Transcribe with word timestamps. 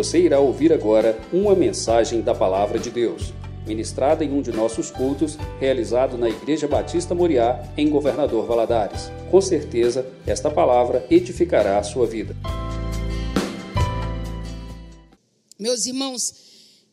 Você 0.00 0.18
irá 0.18 0.40
ouvir 0.40 0.72
agora 0.72 1.20
uma 1.30 1.54
mensagem 1.54 2.22
da 2.22 2.34
Palavra 2.34 2.78
de 2.78 2.90
Deus, 2.90 3.34
ministrada 3.66 4.24
em 4.24 4.32
um 4.32 4.40
de 4.40 4.50
nossos 4.50 4.90
cultos, 4.90 5.36
realizado 5.60 6.16
na 6.16 6.26
Igreja 6.26 6.66
Batista 6.66 7.14
Moriá, 7.14 7.70
em 7.76 7.90
Governador 7.90 8.46
Valadares. 8.46 9.10
Com 9.30 9.42
certeza, 9.42 10.10
esta 10.26 10.50
palavra 10.50 11.06
edificará 11.10 11.78
a 11.78 11.82
sua 11.82 12.06
vida. 12.06 12.34
Meus 15.58 15.84
irmãos, 15.84 16.34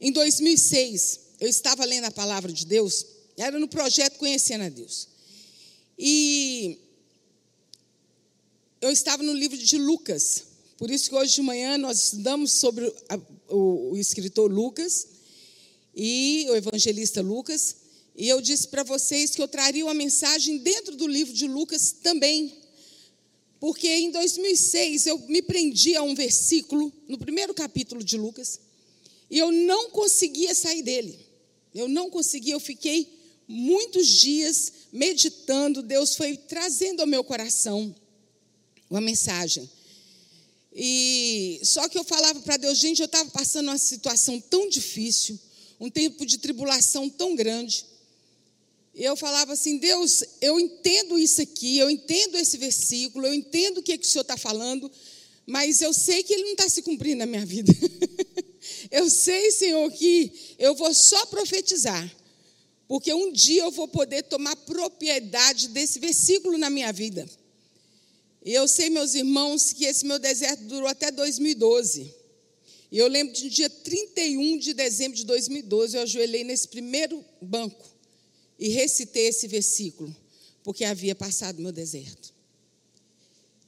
em 0.01 0.11
2006, 0.11 1.37
eu 1.39 1.47
estava 1.47 1.85
lendo 1.85 2.07
a 2.07 2.11
palavra 2.11 2.51
de 2.51 2.65
Deus, 2.65 3.05
era 3.37 3.57
no 3.57 3.69
projeto 3.69 4.17
Conhecendo 4.17 4.65
a 4.65 4.69
Deus. 4.69 5.07
E 5.97 6.77
eu 8.81 8.91
estava 8.91 9.23
no 9.23 9.31
livro 9.31 9.57
de 9.57 9.77
Lucas, 9.77 10.56
por 10.77 10.91
isso 10.91 11.09
que 11.09 11.15
hoje 11.15 11.33
de 11.33 11.41
manhã 11.41 11.75
nós 11.75 12.05
estudamos 12.05 12.51
sobre 12.53 12.93
o, 13.49 13.97
escritor 13.97 14.51
Lucas 14.51 15.07
e 15.95 16.45
o 16.49 16.55
evangelista 16.55 17.19
Lucas. 17.19 17.77
E 18.15 18.29
eu 18.29 18.39
disse 18.39 18.67
para 18.67 18.83
vocês 18.83 19.31
que 19.31 19.41
eu 19.41 19.47
traria 19.47 19.83
uma 19.83 19.93
mensagem 19.93 20.59
dentro 20.59 20.95
do 20.95 21.07
livro 21.07 21.33
de 21.33 21.47
Lucas 21.47 21.91
também. 22.03 22.53
Porque 23.59 23.87
em 23.87 24.11
2006 24.11 25.07
eu 25.07 25.17
me 25.27 25.41
prendi 25.41 25.95
a 25.95 26.03
um 26.03 26.13
versículo, 26.13 26.93
no 27.07 27.17
primeiro 27.17 27.55
capítulo 27.55 28.03
de 28.03 28.15
Lucas, 28.15 28.59
e 29.31 29.39
eu 29.39 29.51
não 29.51 29.89
conseguia 29.89 30.53
sair 30.53 30.83
dele. 30.83 31.17
Eu 31.73 31.87
não 31.87 32.09
conseguia, 32.11 32.53
eu 32.53 32.59
fiquei 32.59 33.11
muitos 33.47 34.07
dias 34.07 34.71
meditando, 34.91 35.81
Deus 35.81 36.15
foi 36.15 36.37
trazendo 36.37 37.01
ao 37.01 37.07
meu 37.07 37.23
coração 37.23 37.95
uma 38.89 39.01
mensagem. 39.01 39.67
E 40.79 41.59
só 41.63 41.89
que 41.89 41.97
eu 41.97 42.03
falava 42.03 42.39
para 42.41 42.55
Deus, 42.55 42.77
gente, 42.77 42.99
eu 43.01 43.07
estava 43.07 43.27
passando 43.31 43.69
uma 43.69 43.79
situação 43.79 44.39
tão 44.39 44.69
difícil, 44.69 45.39
um 45.79 45.89
tempo 45.89 46.23
de 46.23 46.37
tribulação 46.37 47.09
tão 47.09 47.35
grande. 47.35 47.83
E 48.93 49.03
eu 49.03 49.15
falava 49.15 49.53
assim, 49.53 49.79
Deus, 49.79 50.23
eu 50.39 50.59
entendo 50.59 51.17
isso 51.17 51.41
aqui, 51.41 51.79
eu 51.79 51.89
entendo 51.89 52.37
esse 52.37 52.59
versículo, 52.59 53.25
eu 53.25 53.33
entendo 53.33 53.79
o 53.79 53.83
que, 53.83 53.93
é 53.93 53.97
que 53.97 54.05
o 54.05 54.07
Senhor 54.07 54.21
está 54.21 54.37
falando, 54.37 54.91
mas 55.47 55.81
eu 55.81 55.91
sei 55.91 56.21
que 56.21 56.31
ele 56.31 56.43
não 56.43 56.51
está 56.51 56.69
se 56.69 56.83
cumprindo 56.83 57.17
na 57.17 57.25
minha 57.25 57.45
vida. 57.45 57.73
eu 58.91 59.09
sei, 59.09 59.49
Senhor, 59.49 59.91
que 59.91 60.31
eu 60.59 60.75
vou 60.75 60.93
só 60.93 61.25
profetizar, 61.25 62.07
porque 62.87 63.11
um 63.11 63.31
dia 63.31 63.63
eu 63.63 63.71
vou 63.71 63.87
poder 63.87 64.21
tomar 64.23 64.55
propriedade 64.55 65.69
desse 65.69 65.97
versículo 65.97 66.55
na 66.55 66.69
minha 66.69 66.93
vida. 66.93 67.27
E 68.47 68.53
eu 68.53 68.65
sei, 68.65 68.89
meus 68.89 69.13
irmãos, 69.13 69.73
que 69.73 69.83
esse 69.83 70.05
meu 70.05 70.17
deserto 70.17 70.63
durou 70.63 70.87
até 70.87 71.11
2012. 71.11 72.15
E 72.89 72.97
eu 72.97 73.05
lembro 73.09 73.33
de 73.33 73.47
um 73.47 73.49
dia 73.49 73.69
31 73.69 74.57
de 74.57 74.73
dezembro 74.73 75.17
de 75.17 75.25
2012, 75.25 75.97
eu 75.97 76.03
ajoelhei 76.03 76.45
nesse 76.45 76.69
primeiro 76.69 77.25
banco 77.41 77.85
e 78.57 78.69
recitei 78.69 79.27
esse 79.27 79.49
versículo, 79.49 80.15
porque 80.63 80.85
havia 80.85 81.13
passado 81.13 81.61
meu 81.61 81.73
deserto. 81.73 82.33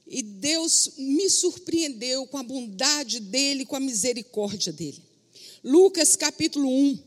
E 0.06 0.22
Deus 0.22 0.92
me 0.96 1.28
surpreendeu 1.28 2.26
com 2.26 2.38
a 2.38 2.42
bondade 2.42 3.20
dele, 3.20 3.66
com 3.66 3.76
a 3.76 3.80
misericórdia 3.80 4.72
dele. 4.72 5.02
Lucas 5.62 6.16
capítulo 6.16 6.66
1, 6.66 6.98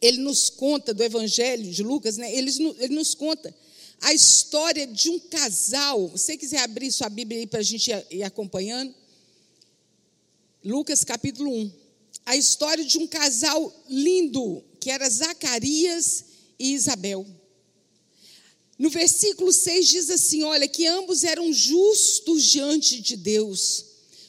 ele 0.00 0.18
nos 0.18 0.50
conta 0.50 0.92
do 0.92 1.04
evangelho 1.04 1.70
de 1.70 1.84
Lucas, 1.84 2.16
né? 2.16 2.36
ele, 2.36 2.50
ele 2.80 2.92
nos 2.96 3.14
conta 3.14 3.54
a 4.02 4.12
história 4.12 4.86
de 4.86 5.08
um 5.08 5.18
casal. 5.18 6.10
Se 6.10 6.24
você 6.24 6.36
quiser 6.36 6.58
abrir 6.58 6.90
sua 6.90 7.08
Bíblia 7.08 7.40
aí 7.40 7.46
para 7.46 7.60
a 7.60 7.62
gente 7.62 7.90
ir 8.10 8.22
acompanhando. 8.24 8.92
Lucas 10.64 11.04
capítulo 11.04 11.50
1. 11.50 11.72
A 12.26 12.36
história 12.36 12.84
de 12.84 12.98
um 12.98 13.06
casal 13.06 13.72
lindo, 13.88 14.62
que 14.80 14.90
era 14.90 15.08
Zacarias 15.08 16.24
e 16.58 16.72
Isabel. 16.72 17.24
No 18.78 18.90
versículo 18.90 19.52
6 19.52 19.88
diz 19.88 20.10
assim: 20.10 20.42
Olha, 20.42 20.66
que 20.66 20.86
ambos 20.86 21.22
eram 21.22 21.52
justos 21.52 22.44
diante 22.44 23.00
de 23.00 23.16
Deus. 23.16 23.84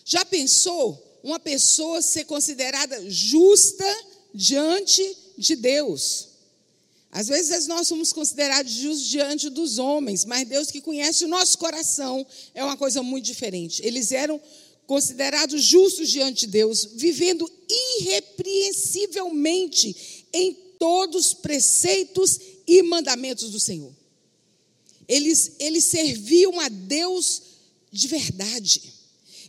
Já 0.05 0.23
pensou 0.23 1.19
uma 1.23 1.39
pessoa 1.39 2.01
ser 2.01 2.25
considerada 2.25 3.09
justa 3.09 3.85
diante 4.33 5.17
de 5.37 5.55
Deus? 5.55 6.32
Às 7.13 7.27
vezes 7.27 7.67
nós 7.67 7.87
somos 7.87 8.11
considerados 8.11 8.73
justos 8.73 9.07
diante 9.07 9.47
dos 9.47 9.77
homens, 9.77 10.25
mas 10.25 10.47
Deus 10.47 10.71
que 10.71 10.81
conhece 10.81 11.25
o 11.25 11.27
nosso 11.27 11.59
coração 11.59 12.25
é 12.55 12.63
uma 12.63 12.75
coisa 12.75 13.03
muito 13.03 13.25
diferente. 13.25 13.85
Eles 13.85 14.11
eram 14.11 14.41
considerados 14.87 15.63
justos 15.63 16.09
diante 16.09 16.47
de 16.47 16.53
Deus, 16.53 16.89
vivendo 16.95 17.47
irrepreensivelmente 17.69 20.25
em 20.33 20.55
todos 20.79 21.27
os 21.27 21.35
preceitos 21.35 22.39
e 22.65 22.81
mandamentos 22.81 23.51
do 23.51 23.59
Senhor. 23.59 23.93
Eles, 25.07 25.51
eles 25.59 25.83
serviam 25.83 26.59
a 26.59 26.67
Deus 26.67 27.43
de 27.91 28.07
verdade. 28.07 28.91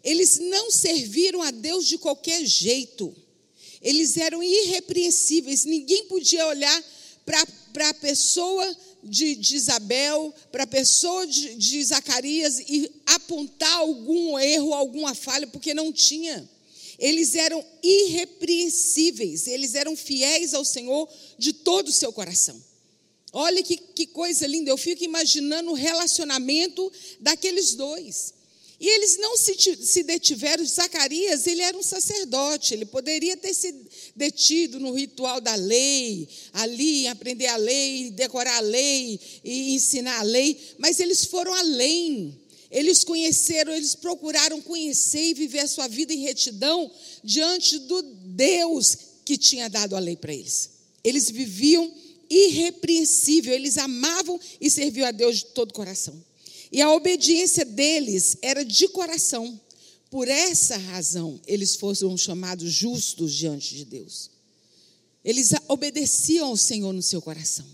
Eles 0.05 0.39
não 0.39 0.71
serviram 0.71 1.41
a 1.41 1.51
Deus 1.51 1.87
de 1.87 1.97
qualquer 1.97 2.45
jeito. 2.45 3.17
Eles 3.81 4.19
eram 4.19 4.43
irrepreensíveis. 4.43 5.65
Ninguém 5.65 6.05
podia 6.05 6.47
olhar 6.47 6.85
para 7.25 7.89
a 7.89 7.95
pessoa 7.95 8.77
de, 9.03 9.35
de 9.37 9.57
Isabel, 9.57 10.35
para 10.51 10.65
a 10.65 10.67
pessoa 10.67 11.27
de, 11.27 11.55
de 11.55 11.85
Zacarias 11.85 12.61
e 12.61 12.91
apontar 13.07 13.73
algum 13.73 14.39
erro, 14.39 14.75
alguma 14.75 15.15
falha, 15.15 15.47
porque 15.47 15.75
não 15.75 15.93
tinha. 15.93 16.49
Eles 16.99 17.35
eram 17.35 17.65
irrepreensíveis, 17.83 19.47
eles 19.47 19.75
eram 19.75 19.97
fiéis 19.97 20.55
ao 20.55 20.65
Senhor 20.65 21.09
de 21.39 21.53
todo 21.53 21.89
o 21.89 21.93
seu 21.93 22.12
coração. 22.12 22.62
Olha 23.33 23.62
que, 23.65 23.77
que 23.77 24.06
coisa 24.06 24.47
linda, 24.47 24.71
eu 24.71 24.77
fico 24.77 25.03
imaginando 25.03 25.71
o 25.71 25.75
relacionamento 25.75 26.91
daqueles 27.19 27.75
dois. 27.75 28.33
E 28.84 28.87
eles 28.87 29.17
não 29.17 29.34
se, 29.34 29.56
se 29.81 30.03
detiveram. 30.03 30.62
Zacarias, 30.62 31.47
ele 31.47 31.62
era 31.62 31.75
um 31.75 31.83
sacerdote, 31.83 32.75
ele 32.75 32.84
poderia 32.84 33.34
ter 33.34 33.55
se 33.55 33.75
detido 34.15 34.78
no 34.78 34.93
ritual 34.93 35.41
da 35.41 35.55
lei, 35.55 36.28
ali 36.53 37.06
aprender 37.06 37.47
a 37.47 37.56
lei, 37.56 38.11
decorar 38.11 38.59
a 38.59 38.61
lei 38.61 39.19
e 39.43 39.75
ensinar 39.75 40.19
a 40.19 40.23
lei, 40.23 40.61
mas 40.77 41.00
eles 41.00 41.25
foram 41.25 41.55
além. 41.55 42.39
Eles 42.71 43.03
conheceram, 43.03 43.73
eles 43.73 43.94
procuraram 43.94 44.61
conhecer 44.61 45.31
e 45.31 45.34
viver 45.34 45.61
a 45.61 45.67
sua 45.67 45.89
vida 45.89 46.12
em 46.12 46.21
retidão 46.21 46.91
diante 47.23 47.78
do 47.78 48.03
Deus 48.03 48.99
que 49.25 49.39
tinha 49.39 49.71
dado 49.71 49.97
a 49.97 49.99
lei 49.99 50.17
para 50.17 50.34
eles. 50.34 50.69
Eles 51.03 51.31
viviam 51.31 51.91
irrepreensível, 52.28 53.55
eles 53.55 53.78
amavam 53.78 54.39
e 54.61 54.69
serviam 54.69 55.09
a 55.09 55.11
Deus 55.11 55.37
de 55.37 55.47
todo 55.47 55.71
o 55.71 55.75
coração. 55.75 56.23
E 56.75 56.83
a 56.83 56.91
obediência 56.93 57.65
deles 57.65 58.37
era 58.43 58.65
de 58.65 58.89
coração. 58.89 59.61
Por 60.11 60.27
essa 60.27 60.77
razão, 60.77 61.41
eles 61.47 61.77
foram 61.77 62.19
chamados 62.19 62.73
justos 62.73 63.33
diante 63.33 63.77
de 63.77 63.85
Deus. 63.85 64.29
Eles 65.25 65.53
obedeciam 65.69 66.49
ao 66.49 66.57
Senhor 66.57 66.93
no 66.93 67.01
seu 67.01 67.23
coração. 67.23 67.65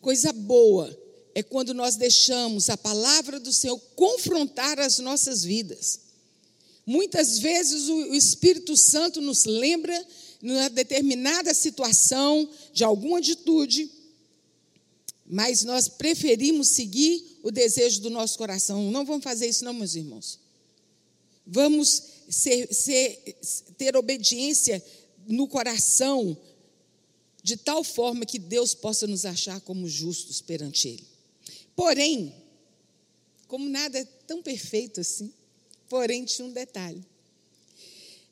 Coisa 0.00 0.32
boa 0.32 0.98
é 1.34 1.42
quando 1.42 1.74
nós 1.74 1.96
deixamos 1.96 2.70
a 2.70 2.78
palavra 2.78 3.38
do 3.38 3.52
Senhor 3.52 3.78
confrontar 3.94 4.80
as 4.80 4.98
nossas 4.98 5.44
vidas. 5.44 6.00
Muitas 6.86 7.40
vezes 7.40 7.90
o 7.90 8.14
Espírito 8.14 8.74
Santo 8.74 9.20
nos 9.20 9.44
lembra, 9.44 10.02
numa 10.40 10.70
determinada 10.70 11.52
situação, 11.52 12.48
de 12.72 12.84
alguma 12.84 13.18
atitude, 13.18 13.90
mas 15.34 15.64
nós 15.64 15.88
preferimos 15.88 16.68
seguir 16.68 17.38
o 17.42 17.50
desejo 17.50 18.02
do 18.02 18.10
nosso 18.10 18.36
coração. 18.36 18.90
Não 18.90 19.02
vamos 19.02 19.24
fazer 19.24 19.46
isso, 19.48 19.64
não, 19.64 19.72
meus 19.72 19.94
irmãos. 19.94 20.38
Vamos 21.46 22.02
ser, 22.28 22.70
ser, 22.70 23.38
ter 23.78 23.96
obediência 23.96 24.84
no 25.26 25.48
coração, 25.48 26.36
de 27.42 27.56
tal 27.56 27.82
forma 27.82 28.26
que 28.26 28.38
Deus 28.38 28.74
possa 28.74 29.06
nos 29.06 29.24
achar 29.24 29.58
como 29.62 29.88
justos 29.88 30.42
perante 30.42 30.88
Ele. 30.88 31.06
Porém, 31.74 32.34
como 33.48 33.66
nada 33.66 34.00
é 34.00 34.04
tão 34.26 34.42
perfeito 34.42 35.00
assim, 35.00 35.32
porém 35.88 36.26
tinha 36.26 36.46
um 36.46 36.52
detalhe. 36.52 37.02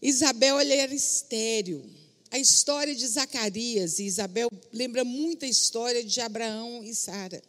Isabel 0.03 0.61
ela 0.61 0.75
era 0.75 0.95
estéril. 0.95 1.83
A 2.31 2.39
história 2.39 2.95
de 2.95 3.07
Zacarias 3.07 3.99
e 3.99 4.05
Isabel 4.05 4.51
lembra 4.73 5.05
muito 5.05 5.45
a 5.45 5.49
história 5.49 6.03
de 6.05 6.21
Abraão 6.21 6.83
e 6.85 6.95
Sara. 6.95 7.43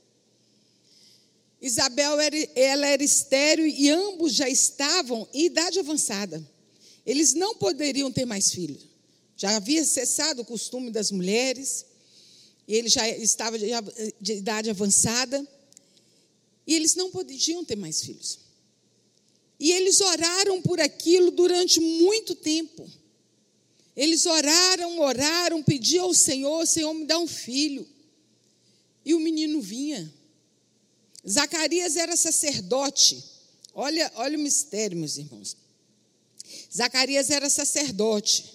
Isabel 1.61 2.19
era, 2.19 2.35
ela 2.55 2.87
era 2.87 3.03
estéril 3.03 3.67
e 3.67 3.89
ambos 3.89 4.33
já 4.33 4.49
estavam 4.49 5.27
em 5.33 5.45
idade 5.45 5.79
avançada. 5.79 6.43
Eles 7.05 7.33
não 7.33 7.55
poderiam 7.55 8.11
ter 8.11 8.25
mais 8.25 8.51
filhos. 8.51 8.87
Já 9.37 9.55
havia 9.55 9.83
cessado 9.85 10.41
o 10.41 10.45
costume 10.45 10.89
das 10.91 11.11
mulheres. 11.11 11.85
E 12.67 12.75
ele 12.75 12.89
já 12.89 13.07
estava 13.09 13.57
de 13.59 14.33
idade 14.33 14.69
avançada. 14.69 15.47
E 16.65 16.75
eles 16.75 16.95
não 16.95 17.11
podiam 17.11 17.63
ter 17.63 17.75
mais 17.75 18.01
filhos. 18.01 18.39
E 19.59 19.71
eles 19.71 20.01
oraram 20.01 20.61
por 20.61 20.79
aquilo 20.79 21.29
durante 21.29 21.79
muito 21.79 22.33
tempo. 22.33 22.89
Eles 23.95 24.25
oraram, 24.25 24.99
oraram, 24.99 25.63
pediam 25.63 26.05
ao 26.05 26.13
Senhor: 26.13 26.65
Senhor, 26.65 26.93
me 26.93 27.05
dá 27.05 27.17
um 27.17 27.27
filho. 27.27 27.87
E 29.05 29.13
o 29.13 29.19
menino 29.19 29.61
vinha. 29.61 30.11
Zacarias 31.27 31.95
era 31.95 32.15
sacerdote. 32.15 33.23
Olha, 33.73 34.11
olha 34.15 34.37
o 34.37 34.41
mistério, 34.41 34.97
meus 34.97 35.17
irmãos. 35.17 35.55
Zacarias 36.75 37.29
era 37.29 37.49
sacerdote. 37.49 38.53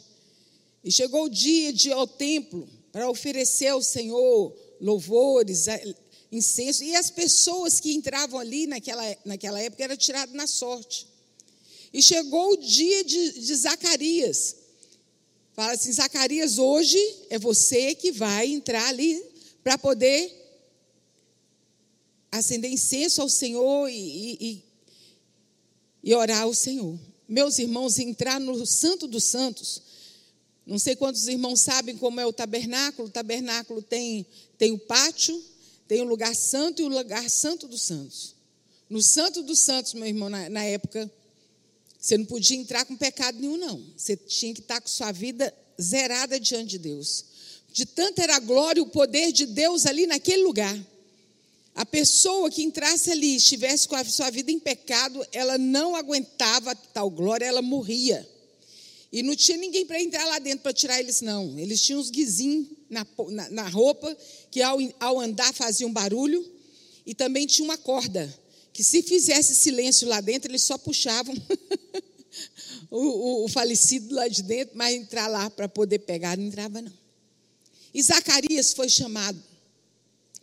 E 0.82 0.90
chegou 0.90 1.24
o 1.24 1.28
dia 1.28 1.72
de 1.72 1.88
ir 1.88 1.92
ao 1.92 2.06
templo 2.06 2.68
para 2.92 3.10
oferecer 3.10 3.68
ao 3.68 3.82
Senhor 3.82 4.56
louvores, 4.80 5.66
incenso. 6.30 6.84
E 6.84 6.94
as 6.94 7.10
pessoas 7.10 7.80
que 7.80 7.92
entravam 7.92 8.38
ali 8.38 8.66
naquela, 8.66 9.16
naquela 9.24 9.60
época 9.60 9.84
eram 9.84 9.96
tiradas 9.96 10.34
na 10.34 10.46
sorte. 10.46 11.06
E 11.92 12.02
chegou 12.02 12.52
o 12.52 12.56
dia 12.56 13.04
de, 13.04 13.40
de 13.40 13.54
Zacarias. 13.54 14.56
Fala 15.56 15.72
assim: 15.72 15.90
Zacarias, 15.90 16.58
hoje 16.58 16.98
é 17.30 17.38
você 17.38 17.94
que 17.94 18.12
vai 18.12 18.46
entrar 18.46 18.88
ali 18.88 19.24
para 19.64 19.78
poder 19.78 20.30
acender 22.30 22.70
incenso 22.70 23.22
ao 23.22 23.28
Senhor 23.30 23.88
e, 23.88 24.36
e, 24.38 24.64
e 26.04 26.14
orar 26.14 26.42
ao 26.42 26.52
Senhor. 26.52 26.98
Meus 27.26 27.58
irmãos, 27.58 27.98
entrar 27.98 28.38
no 28.38 28.66
Santo 28.66 29.06
dos 29.08 29.24
Santos. 29.24 29.80
Não 30.66 30.78
sei 30.78 30.94
quantos 30.94 31.26
irmãos 31.26 31.60
sabem 31.60 31.96
como 31.96 32.20
é 32.20 32.26
o 32.26 32.32
tabernáculo. 32.32 33.08
O 33.08 33.10
tabernáculo 33.10 33.80
tem, 33.80 34.26
tem 34.58 34.72
o 34.72 34.78
pátio, 34.78 35.42
tem 35.88 36.02
o 36.02 36.04
lugar 36.04 36.34
santo 36.34 36.82
e 36.82 36.84
o 36.84 36.88
lugar 36.88 37.30
santo 37.30 37.66
dos 37.66 37.80
santos. 37.82 38.34
No 38.90 39.00
Santo 39.00 39.42
dos 39.42 39.60
Santos, 39.60 39.94
meu 39.94 40.06
irmão, 40.06 40.28
na, 40.28 40.48
na 40.48 40.64
época, 40.64 41.10
você 42.00 42.16
não 42.16 42.24
podia 42.24 42.56
entrar 42.56 42.84
com 42.84 42.96
pecado 42.96 43.38
nenhum, 43.38 43.56
não. 43.56 43.82
Você 43.96 44.16
tinha 44.16 44.54
que 44.54 44.60
estar 44.60 44.80
com 44.80 44.88
sua 44.88 45.12
vida 45.12 45.52
zerada 45.80 46.38
diante 46.38 46.70
de 46.70 46.78
Deus. 46.78 47.24
De 47.72 47.84
tanta 47.84 48.22
era 48.22 48.36
a 48.36 48.40
glória 48.40 48.80
e 48.80 48.82
o 48.82 48.86
poder 48.86 49.32
de 49.32 49.46
Deus 49.46 49.86
ali 49.86 50.06
naquele 50.06 50.42
lugar. 50.42 50.78
A 51.74 51.84
pessoa 51.84 52.50
que 52.50 52.62
entrasse 52.62 53.10
ali, 53.10 53.36
estivesse 53.36 53.86
com 53.86 53.96
a 53.96 54.04
sua 54.04 54.30
vida 54.30 54.50
em 54.50 54.58
pecado, 54.58 55.26
ela 55.30 55.58
não 55.58 55.94
aguentava 55.94 56.74
tal 56.74 57.10
glória, 57.10 57.44
ela 57.44 57.60
morria. 57.60 58.26
E 59.12 59.22
não 59.22 59.36
tinha 59.36 59.58
ninguém 59.58 59.84
para 59.84 60.00
entrar 60.00 60.24
lá 60.24 60.38
dentro 60.38 60.60
para 60.60 60.72
tirar 60.72 60.98
eles, 60.98 61.20
não. 61.20 61.58
Eles 61.58 61.82
tinham 61.82 62.00
uns 62.00 62.10
guizinhos 62.10 62.68
na, 62.88 63.06
na, 63.28 63.50
na, 63.50 63.68
roupa, 63.68 64.16
que 64.50 64.62
ao, 64.62 64.78
ao 64.98 65.20
andar 65.20 65.52
faziam 65.52 65.92
barulho, 65.92 66.44
e 67.04 67.14
também 67.14 67.46
tinha 67.46 67.64
uma 67.64 67.76
corda, 67.76 68.32
que 68.76 68.84
se 68.84 69.02
fizesse 69.02 69.54
silêncio 69.54 70.06
lá 70.06 70.20
dentro, 70.20 70.50
eles 70.50 70.62
só 70.62 70.76
puxavam 70.76 71.34
o, 72.90 73.00
o, 73.00 73.44
o 73.46 73.48
falecido 73.48 74.14
lá 74.14 74.28
de 74.28 74.42
dentro, 74.42 74.76
mas 74.76 74.94
entrar 74.94 75.28
lá 75.28 75.48
para 75.48 75.66
poder 75.66 76.00
pegar, 76.00 76.36
não 76.36 76.44
entrava, 76.44 76.82
não. 76.82 76.92
E 77.94 78.02
Zacarias 78.02 78.74
foi 78.74 78.90
chamado 78.90 79.42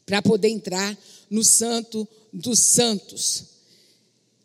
para 0.04 0.20
poder 0.20 0.48
entrar 0.48 0.98
no 1.30 1.44
Santo 1.44 2.08
dos 2.34 2.58
Santos. 2.58 3.44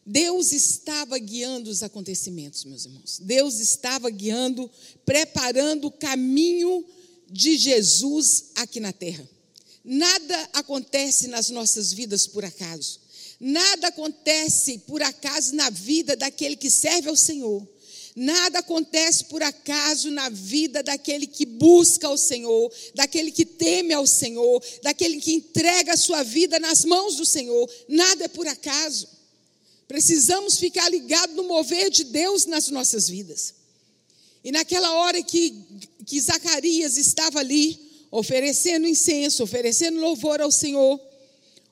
Deus 0.05 0.52
estava 0.52 1.19
guiando 1.19 1.70
os 1.70 1.82
acontecimentos, 1.82 2.64
meus 2.64 2.84
irmãos. 2.84 3.19
Deus 3.23 3.58
estava 3.58 4.11
guiando, 4.11 4.70
preparando 5.06 5.87
o 5.87 5.91
caminho 5.91 6.84
de 7.31 7.56
Jesus 7.56 8.50
aqui 8.55 8.81
na 8.81 8.93
terra. 8.93 9.26
Nada 9.82 10.50
acontece 10.52 11.26
nas 11.29 11.49
nossas 11.49 11.91
vidas 11.91 12.26
por 12.26 12.44
acaso. 12.44 13.07
Nada 13.40 13.88
acontece 13.88 14.79
por 14.87 15.02
acaso 15.02 15.55
na 15.55 15.70
vida 15.70 16.17
daquele 16.17 16.56
que 16.56 16.70
serve 16.70 17.08
ao 17.08 17.17
Senhor. 17.17 17.67
Nada 18.17 18.58
acontece 18.58 19.26
por 19.26 19.44
acaso 19.44 20.11
na 20.11 20.29
vida 20.29 20.82
daquele 20.82 21.25
que 21.25 21.46
busca 21.46 22.08
o 22.08 22.17
Senhor, 22.17 22.73
daquele 22.93 23.31
que 23.31 23.46
teme 23.46 23.94
ao 23.94 24.08
Senhor, 24.08 24.61
daquele 24.82 25.20
que 25.20 25.35
entrega 25.35 25.93
a 25.93 25.96
sua 25.96 26.25
vida 26.25 26.58
nas 26.58 26.85
mãos 26.85 27.14
do 27.14 27.25
Senhor. 27.25 27.70
Nada 27.88 28.25
é 28.25 28.29
por 28.29 28.49
acaso. 28.49 29.06
Precisamos 29.87 30.58
ficar 30.58 30.88
ligados 30.91 31.37
no 31.37 31.44
mover 31.44 31.91
de 31.91 32.02
Deus 32.02 32.44
nas 32.44 32.69
nossas 32.70 33.08
vidas. 33.08 33.55
E 34.43 34.50
naquela 34.50 34.93
hora 34.94 35.23
que, 35.23 35.55
que 36.05 36.20
Zacarias 36.20 36.96
estava 36.96 37.38
ali, 37.38 37.79
oferecendo 38.11 38.88
incenso, 38.88 39.44
oferecendo 39.44 40.00
louvor 40.00 40.41
ao 40.41 40.50
Senhor, 40.50 41.00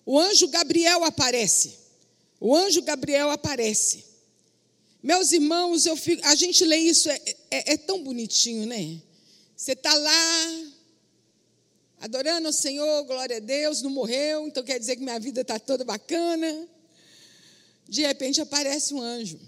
o 0.07 0.21
anjo 0.21 0.47
Gabriel 0.47 1.03
aparece. 1.05 1.75
O 2.39 2.55
anjo 2.55 2.81
Gabriel 2.83 3.29
aparece. 3.29 4.05
Meus 5.03 5.33
irmãos, 5.33 5.85
eu 5.85 5.97
fico, 5.97 6.25
a 6.25 6.35
gente 6.37 6.65
lê 6.65 6.77
isso, 6.77 7.11
é, 7.11 7.21
é, 7.51 7.73
é 7.73 7.77
tão 7.77 8.03
bonitinho, 8.03 8.67
né? 8.67 9.01
Você 9.57 9.73
está 9.73 9.93
lá, 9.93 10.73
adorando 12.01 12.49
o 12.49 12.53
Senhor, 12.53 13.05
glória 13.05 13.39
a 13.39 13.41
Deus, 13.41 13.83
não 13.83 13.91
morreu, 13.91 14.47
então 14.47 14.63
quer 14.63 14.79
dizer 14.79 14.97
que 14.97 15.03
minha 15.03 15.19
vida 15.19 15.41
está 15.41 15.59
toda 15.59 15.85
bacana. 15.85 16.69
De 17.89 18.03
repente 18.03 18.41
aparece 18.41 18.95
um 18.95 19.01
anjo. 19.03 19.41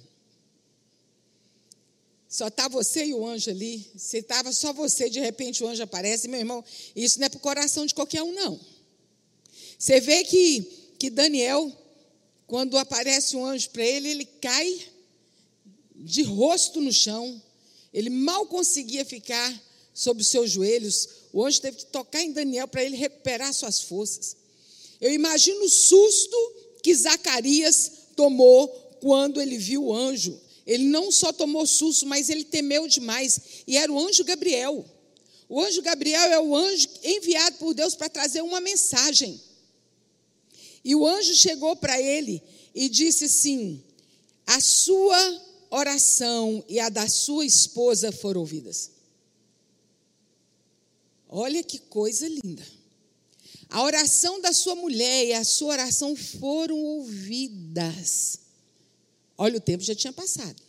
Só 2.28 2.48
está 2.48 2.68
você 2.68 3.06
e 3.06 3.14
o 3.14 3.26
anjo 3.26 3.50
ali. 3.50 3.90
Se 3.96 4.18
estava 4.18 4.52
só 4.52 4.72
você, 4.72 5.08
de 5.08 5.20
repente 5.20 5.62
o 5.62 5.68
anjo 5.68 5.82
aparece, 5.82 6.28
meu 6.28 6.40
irmão, 6.40 6.64
isso 6.94 7.18
não 7.18 7.26
é 7.26 7.28
para 7.28 7.38
o 7.38 7.40
coração 7.40 7.86
de 7.86 7.94
qualquer 7.94 8.22
um, 8.22 8.32
não. 8.32 8.60
Você 9.78 10.00
vê 10.00 10.24
que, 10.24 10.62
que 10.98 11.08
Daniel, 11.08 11.72
quando 12.48 12.76
aparece 12.76 13.36
um 13.36 13.44
anjo 13.44 13.70
para 13.70 13.84
ele, 13.84 14.08
ele 14.08 14.24
cai 14.24 14.86
de 15.94 16.22
rosto 16.22 16.80
no 16.80 16.92
chão, 16.92 17.40
ele 17.94 18.10
mal 18.10 18.46
conseguia 18.46 19.04
ficar 19.04 19.62
sobre 19.94 20.22
os 20.22 20.28
seus 20.28 20.50
joelhos. 20.50 21.08
O 21.32 21.44
anjo 21.44 21.60
teve 21.60 21.76
que 21.78 21.86
tocar 21.86 22.22
em 22.22 22.32
Daniel 22.32 22.66
para 22.66 22.82
ele 22.82 22.96
recuperar 22.96 23.54
suas 23.54 23.80
forças. 23.80 24.36
Eu 25.00 25.12
imagino 25.12 25.64
o 25.64 25.68
susto 25.68 26.36
que 26.82 26.94
Zacarias 26.94 27.92
tomou 28.16 28.68
quando 29.00 29.40
ele 29.40 29.58
viu 29.58 29.84
o 29.84 29.94
anjo. 29.94 30.38
Ele 30.66 30.84
não 30.84 31.10
só 31.10 31.32
tomou 31.32 31.66
susto, 31.66 32.04
mas 32.04 32.28
ele 32.28 32.44
temeu 32.44 32.88
demais. 32.88 33.40
E 33.66 33.76
era 33.76 33.92
o 33.92 33.98
anjo 33.98 34.24
Gabriel. 34.24 34.84
O 35.48 35.60
anjo 35.60 35.80
Gabriel 35.82 36.30
é 36.30 36.40
o 36.40 36.54
anjo 36.54 36.88
enviado 37.02 37.56
por 37.58 37.72
Deus 37.74 37.94
para 37.94 38.08
trazer 38.08 38.42
uma 38.42 38.60
mensagem. 38.60 39.40
E 40.84 40.94
o 40.94 41.06
anjo 41.06 41.34
chegou 41.34 41.76
para 41.76 42.00
ele 42.00 42.42
e 42.74 42.88
disse 42.88 43.24
assim: 43.24 43.82
A 44.46 44.60
sua 44.60 45.42
oração 45.70 46.64
e 46.68 46.80
a 46.80 46.88
da 46.88 47.08
sua 47.08 47.44
esposa 47.44 48.12
foram 48.12 48.40
ouvidas. 48.40 48.90
Olha 51.28 51.62
que 51.62 51.78
coisa 51.78 52.26
linda. 52.26 52.66
A 53.68 53.82
oração 53.82 54.40
da 54.40 54.52
sua 54.52 54.74
mulher 54.74 55.26
e 55.26 55.32
a 55.34 55.44
sua 55.44 55.72
oração 55.72 56.16
foram 56.16 56.78
ouvidas. 56.78 58.38
Olha, 59.36 59.58
o 59.58 59.60
tempo 59.60 59.84
já 59.84 59.94
tinha 59.94 60.12
passado. 60.12 60.62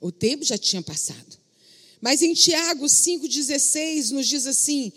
O 0.00 0.12
tempo 0.12 0.44
já 0.44 0.56
tinha 0.56 0.82
passado. 0.82 1.38
Mas 2.00 2.22
em 2.22 2.32
Tiago 2.32 2.86
5,16 2.86 4.10
nos 4.10 4.28
diz 4.28 4.46
assim: 4.46 4.92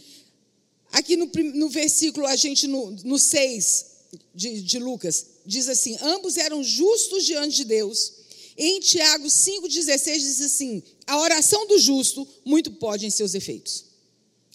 aqui 0.92 1.18
no, 1.18 1.26
no 1.56 1.68
versículo, 1.68 2.28
a 2.28 2.36
gente 2.36 2.68
no, 2.68 2.92
no 2.92 3.18
6 3.18 3.93
de, 4.34 4.62
de 4.62 4.80
Lucas, 4.80 5.26
diz 5.46 5.68
assim: 5.70 5.98
ambos 6.02 6.38
eram 6.38 6.64
justos 6.64 7.26
diante 7.26 7.58
de 7.58 7.66
Deus 7.66 8.24
em 8.58 8.80
Tiago 8.80 9.26
5,16 9.26 10.20
diz 10.20 10.42
assim: 10.42 10.84
a 11.08 11.20
oração 11.20 11.66
do 11.68 11.78
justo 11.80 12.28
muito 12.46 12.72
pode 12.72 13.06
em 13.06 13.10
seus 13.10 13.34
efeitos. 13.34 13.86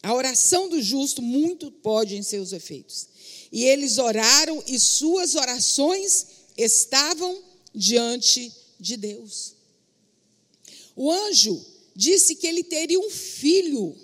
A 0.03 0.15
oração 0.15 0.69
do 0.69 0.81
justo 0.81 1.21
muito 1.21 1.71
pode 1.71 2.17
em 2.17 2.23
seus 2.23 2.53
efeitos. 2.53 3.09
E 3.51 3.65
eles 3.65 3.99
oraram 3.99 4.63
e 4.67 4.79
suas 4.79 5.35
orações 5.35 6.27
estavam 6.57 7.43
diante 7.75 8.53
de 8.79 8.97
Deus. 8.97 9.55
O 10.95 11.11
anjo 11.11 11.65
disse 11.95 12.37
que 12.37 12.47
ele 12.47 12.63
teria 12.63 13.01
um 13.01 13.11
filho. 13.11 13.97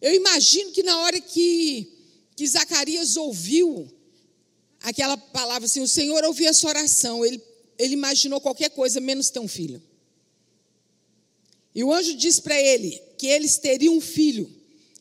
Eu 0.00 0.14
imagino 0.14 0.72
que 0.72 0.82
na 0.82 0.98
hora 1.00 1.20
que, 1.20 1.92
que 2.34 2.46
Zacarias 2.46 3.16
ouviu 3.16 3.88
aquela 4.82 5.16
palavra 5.16 5.66
assim, 5.66 5.80
o 5.80 5.88
Senhor 5.88 6.24
ouviu 6.24 6.48
a 6.48 6.54
sua 6.54 6.70
oração, 6.70 7.24
ele 7.24 7.40
ele 7.80 7.94
imaginou 7.94 8.42
qualquer 8.42 8.68
coisa 8.68 9.00
menos 9.00 9.30
ter 9.30 9.38
um 9.38 9.48
filho. 9.48 9.82
E 11.74 11.82
o 11.82 11.90
anjo 11.90 12.14
disse 12.14 12.42
para 12.42 12.60
ele 12.60 13.00
que 13.16 13.26
eles 13.26 13.56
teriam 13.56 13.96
um 13.96 14.02
filho. 14.02 14.54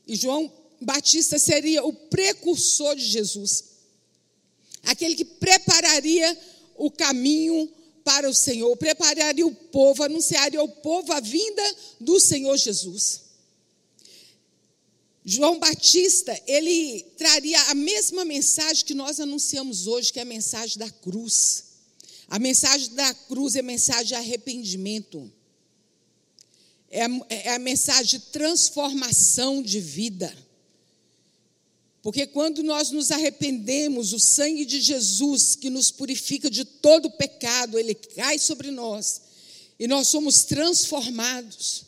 E 0.08 0.16
João 0.16 0.50
Batista 0.80 1.38
seria 1.38 1.84
o 1.84 1.92
precursor 1.92 2.96
de 2.96 3.04
Jesus. 3.04 3.66
Aquele 4.84 5.14
que 5.14 5.26
prepararia 5.26 6.40
o 6.78 6.90
caminho 6.90 7.70
para 8.02 8.30
o 8.30 8.34
Senhor, 8.34 8.78
prepararia 8.78 9.46
o 9.46 9.54
povo, 9.54 10.04
anunciaria 10.04 10.62
ao 10.62 10.70
povo 10.70 11.12
a 11.12 11.20
vinda 11.20 11.76
do 12.00 12.18
Senhor 12.18 12.56
Jesus. 12.56 13.24
João 15.32 15.60
Batista, 15.60 16.36
ele 16.48 17.04
traria 17.16 17.62
a 17.70 17.76
mesma 17.76 18.26
mensagem 18.26 18.84
que 18.84 18.96
nós 18.96 19.20
anunciamos 19.20 19.86
hoje, 19.86 20.12
que 20.12 20.18
é 20.18 20.24
a 20.24 20.26
mensagem 20.26 20.80
da 20.80 20.90
cruz 20.90 21.66
A 22.28 22.40
mensagem 22.40 22.96
da 22.96 23.14
cruz 23.14 23.56
é 23.56 23.62
mensagem 23.62 24.06
de 24.06 24.16
arrependimento. 24.16 25.32
É 26.90 27.04
a, 27.04 27.10
é 27.30 27.50
a 27.54 27.60
mensagem 27.60 28.20
de 28.20 28.20
transformação 28.32 29.62
de 29.62 29.80
vida. 29.80 30.36
Porque 32.02 32.26
quando 32.26 32.64
nós 32.64 32.90
nos 32.90 33.12
arrependemos, 33.12 34.14
o 34.14 34.20
sangue 34.20 34.66
de 34.66 34.82
Jesus, 34.82 35.56
que 35.56 35.70
nos 35.70 35.92
purifica 35.92 36.50
de 36.50 36.66
todo 36.66 37.12
pecado, 37.12 37.78
ele 37.78 37.94
cai 37.94 38.40
sobre 38.40 38.72
nós 38.72 39.22
e 39.80 39.86
nós 39.86 40.08
somos 40.08 40.42
transformados. 40.42 41.84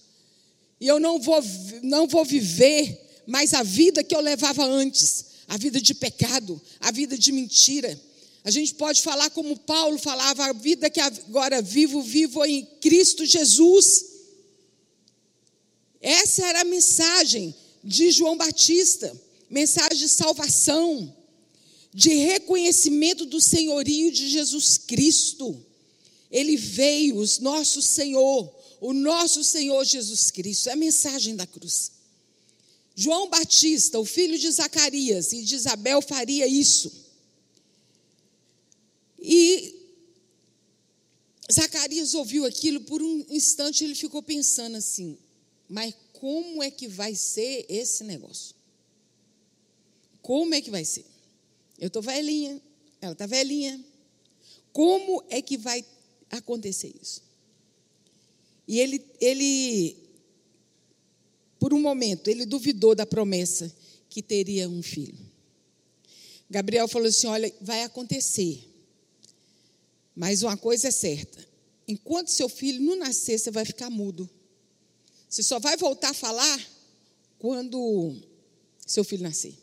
E 0.80 0.86
eu 0.86 1.00
não 1.00 1.20
vou, 1.20 1.44
não 1.82 2.06
vou 2.06 2.24
viver 2.24 3.10
mais 3.28 3.54
a 3.54 3.64
vida 3.64 4.04
que 4.04 4.16
eu 4.16 4.22
levava 4.22 4.66
antes, 4.66 5.26
a 5.48 5.58
vida 5.58 5.80
de 5.80 5.94
pecado, 5.94 6.62
a 6.80 6.92
vida 6.92 7.18
de 7.18 7.32
mentira. 7.32 8.00
A 8.44 8.52
gente 8.52 8.74
pode 8.76 9.02
falar 9.02 9.30
como 9.30 9.58
Paulo 9.58 9.98
falava, 10.00 10.46
a 10.46 10.54
vida 10.54 10.90
que 10.90 11.00
agora 11.00 11.62
vivo, 11.62 12.02
vivo 12.02 12.44
em 12.46 12.66
Cristo 12.80 13.26
Jesus. 13.26 14.06
Essa 16.02 16.46
era 16.48 16.62
a 16.62 16.66
mensagem 16.66 17.54
de 17.84 18.12
João 18.12 18.36
Batista 18.36 19.16
mensagem 19.52 19.98
de 19.98 20.08
salvação, 20.08 21.14
de 21.94 22.16
reconhecimento 22.16 23.26
do 23.26 23.42
senhorio 23.42 24.10
de 24.10 24.30
Jesus 24.30 24.78
Cristo. 24.78 25.62
Ele 26.32 26.56
veio, 26.56 27.18
o 27.18 27.26
nosso 27.42 27.82
Senhor, 27.82 28.50
o 28.80 28.94
nosso 28.94 29.44
Senhor 29.44 29.84
Jesus 29.84 30.32
Cristo. 30.32 30.70
É 30.70 30.72
a 30.72 30.78
mensagem 30.78 31.36
da 31.36 31.46
cruz. 31.46 31.92
João 32.96 33.30
Batista, 33.30 34.00
o 34.00 34.06
filho 34.06 34.38
de 34.38 34.50
Zacarias 34.52 35.34
e 35.34 35.44
de 35.44 35.56
Isabel, 35.56 36.02
faria 36.02 36.46
isso. 36.48 36.92
E 39.20 39.76
Zacarias 41.52 42.14
ouviu 42.14 42.46
aquilo 42.46 42.82
por 42.82 43.02
um 43.02 43.26
instante, 43.30 43.84
ele 43.84 43.96
ficou 43.96 44.22
pensando 44.22 44.78
assim: 44.78 45.18
mas 45.70 45.94
como 46.14 46.62
é 46.62 46.70
que 46.70 46.88
vai 46.88 47.16
ser 47.16 47.66
esse 47.70 48.04
negócio? 48.04 48.56
Como 50.22 50.54
é 50.54 50.62
que 50.62 50.70
vai 50.70 50.86
ser? 50.86 51.06
Eu 51.80 51.88
estou 51.88 52.02
velhinha, 52.02 52.62
ela 53.02 53.14
está 53.14 53.26
velhinha. 53.26 53.84
Como 54.72 55.24
é 55.30 55.42
que 55.42 55.58
vai 55.58 55.84
acontecer 56.30 56.94
isso? 57.02 57.24
E 58.68 58.80
ele, 58.80 59.06
ele, 59.20 59.98
por 61.62 61.76
um 61.76 61.80
momento, 61.80 62.28
ele 62.28 62.44
duvidou 62.44 62.96
da 62.96 63.06
promessa 63.06 63.72
que 64.10 64.24
teria 64.24 64.68
um 64.68 64.82
filho. 64.82 65.16
Gabriel 66.50 66.88
falou 66.88 67.08
assim: 67.08 67.28
Olha, 67.28 67.54
vai 67.62 67.84
acontecer. 67.84 68.68
Mas 70.16 70.42
uma 70.42 70.58
coisa 70.58 70.88
é 70.88 70.92
certa: 70.92 71.48
enquanto 71.88 72.30
seu 72.30 72.50
filho 72.50 72.82
não 72.82 72.96
nascer, 72.96 73.38
você 73.38 73.52
vai 73.52 73.64
ficar 73.64 73.92
mudo. 73.92 74.28
Você 75.30 75.44
só 75.44 75.60
vai 75.60 75.78
voltar 75.78 76.10
a 76.10 76.14
falar 76.16 76.68
quando 77.38 78.16
seu 78.84 79.04
filho 79.04 79.22
nascer. 79.22 79.54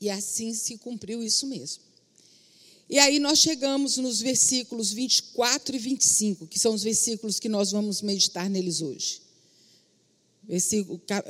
E 0.00 0.08
assim 0.08 0.54
se 0.54 0.78
cumpriu 0.78 1.24
isso 1.24 1.44
mesmo. 1.48 1.82
E 2.88 3.00
aí 3.00 3.18
nós 3.18 3.40
chegamos 3.40 3.96
nos 3.96 4.20
versículos 4.20 4.92
24 4.92 5.74
e 5.74 5.78
25, 5.80 6.46
que 6.46 6.60
são 6.60 6.72
os 6.72 6.84
versículos 6.84 7.40
que 7.40 7.48
nós 7.48 7.72
vamos 7.72 8.00
meditar 8.00 8.48
neles 8.48 8.80
hoje. 8.80 9.31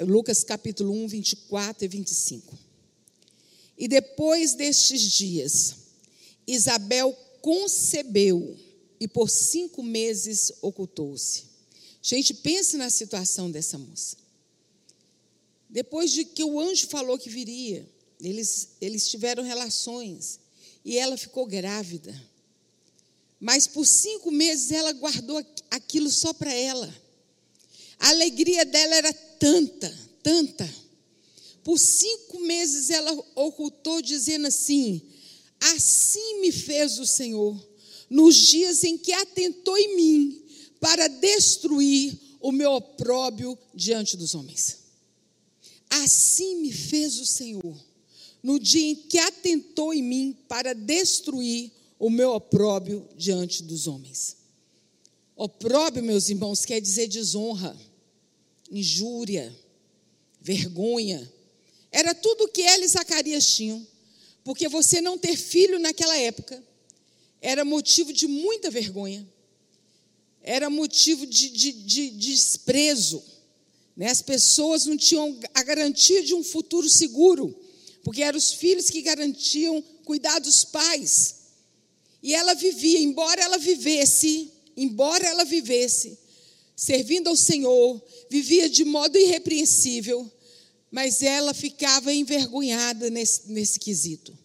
Lucas 0.07 0.43
capítulo 0.43 0.93
1, 0.93 1.09
24 1.09 1.85
e 1.85 1.89
25. 1.89 2.59
E 3.77 3.89
depois 3.89 4.55
destes 4.55 5.01
dias, 5.01 5.77
Isabel 6.47 7.13
concebeu 7.41 8.57
e 9.01 9.09
por 9.09 9.29
cinco 9.29 9.83
meses 9.83 10.53
ocultou-se. 10.63 11.45
Gente, 12.01 12.35
pense 12.35 12.77
na 12.77 12.91
situação 12.91 13.51
dessa 13.51 13.79
moça. 13.79 14.17
Depois 15.69 16.11
de 16.11 16.25
que 16.25 16.45
o 16.45 16.61
anjo 16.61 16.87
falou 16.89 17.19
que 17.19 17.31
viria, 17.31 17.89
eles, 18.21 18.71
eles 18.81 19.09
tiveram 19.09 19.43
relações 19.43 20.39
e 20.85 20.99
ela 20.99 21.17
ficou 21.17 21.47
grávida. 21.47 22.15
Mas 23.41 23.67
por 23.67 23.85
cinco 23.87 24.31
meses 24.31 24.71
ela 24.71 24.93
guardou 24.93 25.45
aquilo 25.71 26.11
só 26.11 26.33
para 26.33 26.53
ela. 26.53 27.02
A 28.03 28.11
alegria 28.11 28.65
dela 28.65 28.97
era 28.97 29.13
tanta, 29.13 29.99
tanta. 30.23 30.69
Por 31.63 31.79
cinco 31.79 32.41
meses 32.41 32.91
ela 32.91 33.13
ocultou, 33.35 34.03
dizendo 34.03 34.49
assim: 34.49 35.01
Assim 35.61 36.41
me 36.41 36.51
fez 36.51 36.99
o 36.99 37.07
Senhor, 37.07 37.57
nos 38.11 38.35
dias 38.37 38.83
em 38.83 38.99
que 38.99 39.13
atentou 39.13 39.79
em 39.79 39.97
mim, 39.97 40.45
para 40.81 41.09
destruir 41.09 42.19
o 42.41 42.51
meu 42.51 42.73
opróbio 42.73 43.57
diante 43.73 44.17
dos 44.17 44.35
homens. 44.35 44.79
Assim 45.89 46.57
me 46.57 46.73
fez 46.73 47.21
o 47.21 47.25
Senhor 47.25 47.93
no 48.43 48.59
dia 48.59 48.91
em 48.91 48.97
que 48.97 49.19
atentou 49.19 49.95
em 49.95 50.03
mim 50.03 50.37
para 50.49 50.75
destruir 50.75 51.71
o 51.99 52.11
meu 52.11 52.33
opróbio 52.33 53.09
diante 53.17 53.63
dos 53.63 53.87
homens. 53.87 54.37
Opróbio, 55.37 56.03
meus 56.03 56.29
irmãos, 56.29 56.65
quer 56.65 56.81
dizer 56.81 57.07
desonra, 57.07 57.77
injúria, 58.73 59.55
vergonha. 60.41 61.31
Era 61.91 62.15
tudo 62.15 62.45
o 62.45 62.49
que 62.49 62.63
ela 62.63 62.85
e 62.85 62.89
Zacarias 62.89 63.47
tinham, 63.55 63.87
porque 64.43 64.69
você 64.69 65.01
não 65.01 65.19
ter 65.19 65.37
filho 65.37 65.79
naquela 65.79 66.17
época 66.17 66.63
era 67.41 67.65
motivo 67.65 68.13
de 68.13 68.27
muita 68.27 68.71
vergonha, 68.71 69.27
era 70.43 70.71
motivo 70.71 71.27
de, 71.27 71.49
de, 71.51 71.73
de, 71.73 72.11
de 72.11 72.33
desprezo. 72.33 73.23
Né? 73.97 74.09
As 74.09 74.23
pessoas 74.23 74.87
não 74.87 74.97
tinham 74.97 75.39
a 75.53 75.63
garantia 75.63 76.23
de 76.23 76.35
um 76.35 76.43
futuro 76.43 76.89
seguro 76.89 77.55
porque 78.03 78.23
eram 78.23 78.39
os 78.39 78.53
filhos 78.53 78.91
que 78.91 79.01
garantiam 79.03 79.83
cuidar 80.05 80.39
dos 80.41 80.65
pais. 80.65 81.37
E 82.23 82.35
ela 82.35 82.55
vivia, 82.55 83.01
embora 83.01 83.41
ela 83.41 83.59
vivesse, 83.59 84.51
embora 84.77 85.27
ela 85.27 85.45
vivesse, 85.45 86.19
servindo 86.83 87.29
ao 87.29 87.37
Senhor, 87.37 88.03
vivia 88.29 88.69
de 88.69 88.85
modo 88.85 89.17
irrepreensível, 89.17 90.29
mas 90.91 91.23
ela 91.23 91.55
ficava 91.55 92.13
envergonhada 92.13 93.09
nesse, 93.09 93.53
nesse 93.53 93.79
quesito. 93.79 94.37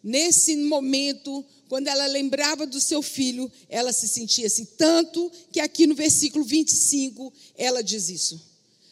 Nesse 0.00 0.54
momento, 0.56 1.44
quando 1.68 1.88
ela 1.88 2.06
lembrava 2.06 2.64
do 2.64 2.80
seu 2.80 3.02
filho, 3.02 3.50
ela 3.68 3.92
se 3.92 4.06
sentia 4.06 4.46
assim, 4.46 4.64
tanto 4.78 5.30
que 5.50 5.58
aqui 5.58 5.88
no 5.88 5.94
versículo 5.96 6.44
25 6.44 7.32
ela 7.56 7.82
diz 7.82 8.08
isso. 8.08 8.40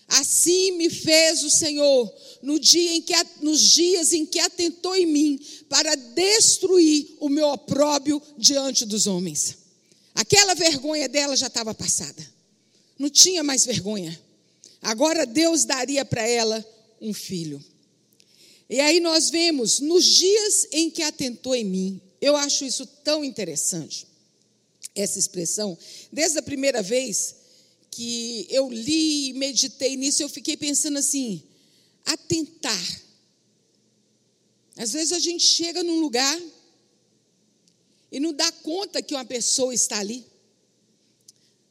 Assim 0.09 0.73
me 0.73 0.91
fez 0.91 1.45
o 1.45 1.51
Senhor 1.51 2.13
no 2.43 2.59
dia 2.59 2.93
em 2.93 3.03
que, 3.03 3.15
nos 3.41 3.61
dias 3.61 4.13
em 4.13 4.27
que 4.27 4.41
atentou 4.41 4.97
em 4.97 5.07
mim 5.07 5.41
para 5.69 5.95
destruir 5.95 7.17
o 7.21 7.29
meu 7.29 7.47
opróbio 7.47 8.21
diante 8.37 8.85
dos 8.85 9.07
homens. 9.07 9.62
Aquela 10.15 10.55
vergonha 10.55 11.09
dela 11.09 11.37
já 11.37 11.47
estava 11.47 11.75
passada. 11.75 12.27
Não 12.99 13.09
tinha 13.09 13.43
mais 13.43 13.65
vergonha. 13.65 14.19
Agora 14.81 15.25
Deus 15.25 15.65
daria 15.65 16.05
para 16.05 16.27
ela 16.27 16.65
um 17.01 17.15
filho. 17.15 17.63
E 18.69 18.81
aí 18.81 19.01
nós 19.01 19.31
vemos, 19.31 19.81
nos 19.81 20.05
dias 20.05 20.67
em 20.73 20.91
que 20.91 21.03
atentou 21.03 21.55
em 21.55 21.65
mim, 21.65 22.01
eu 22.21 22.37
acho 22.37 22.65
isso 22.65 22.87
tão 22.87 23.25
interessante, 23.25 24.07
essa 24.95 25.19
expressão. 25.19 25.77
Desde 26.13 26.39
a 26.39 26.43
primeira 26.43 26.83
vez 26.83 27.35
que 27.91 28.47
eu 28.49 28.71
li 28.71 29.31
e 29.31 29.33
meditei 29.35 29.97
nisso, 29.97 30.23
eu 30.23 30.29
fiquei 30.29 30.57
pensando 30.57 30.99
assim: 30.99 31.43
atentar. 32.07 33.03
Às 34.77 34.93
vezes 34.93 35.13
a 35.13 35.19
gente 35.19 35.45
chega 35.45 35.83
num 35.83 36.01
lugar 36.01 36.41
e 38.13 38.21
não 38.21 38.35
dá 38.35 38.53
conta 38.53 39.03
que 39.03 39.15
uma 39.15 39.25
pessoa 39.25 39.73
está 39.73 39.99
ali. 39.99 40.25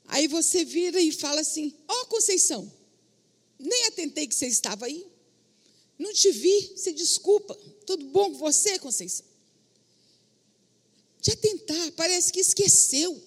Aí 0.08 0.28
você 0.28 0.66
vira 0.66 1.00
e 1.00 1.12
fala 1.12 1.40
assim: 1.40 1.72
Ó, 1.88 2.02
oh, 2.02 2.06
Conceição, 2.08 2.70
nem 3.60 3.86
atentei 3.86 4.28
que 4.28 4.34
você 4.34 4.48
estava 4.48 4.88
aí. 4.88 5.06
Não 6.00 6.12
te 6.12 6.32
vi, 6.32 6.74
você 6.76 6.92
desculpa. 6.92 7.54
Tudo 7.86 8.06
bom 8.06 8.32
com 8.32 8.40
você, 8.40 8.80
Conceição? 8.80 9.26
De 11.22 11.32
atentar, 11.32 11.92
parece 11.92 12.34
que 12.34 12.40
esqueceu. 12.40 13.22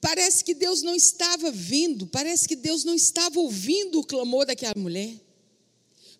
Parece 0.00 0.42
que 0.42 0.52
Deus 0.52 0.82
não 0.82 0.96
estava 0.96 1.52
vindo, 1.52 2.08
parece 2.08 2.48
que 2.48 2.56
Deus 2.56 2.82
não 2.82 2.96
estava 2.96 3.38
ouvindo 3.38 4.00
o 4.00 4.04
clamor 4.04 4.44
daquela 4.44 4.74
mulher. 4.76 5.14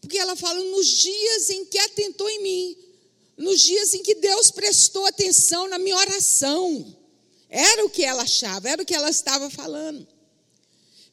Porque 0.01 0.17
ela 0.17 0.37
fala: 0.37 0.63
nos 0.63 0.87
dias 0.87 1.51
em 1.51 1.65
que 1.65 1.79
atentou 1.79 2.31
em 2.31 2.41
mim, 2.41 2.92
nos 3.37 3.61
dias 3.61 3.95
em 3.95 4.03
que 4.03 4.15
Deus 4.15 4.51
prestou 4.51 5.07
atenção 5.07 5.69
na 5.69 5.79
minha 5.79 5.97
oração. 5.97 6.97
Era 7.49 7.85
o 7.85 7.91
que 7.91 8.03
ela 8.03 8.23
achava, 8.23 8.69
era 8.69 8.83
o 8.83 8.87
que 8.87 8.95
ela 8.95 9.11
estava 9.11 9.51
falando. 9.51 10.07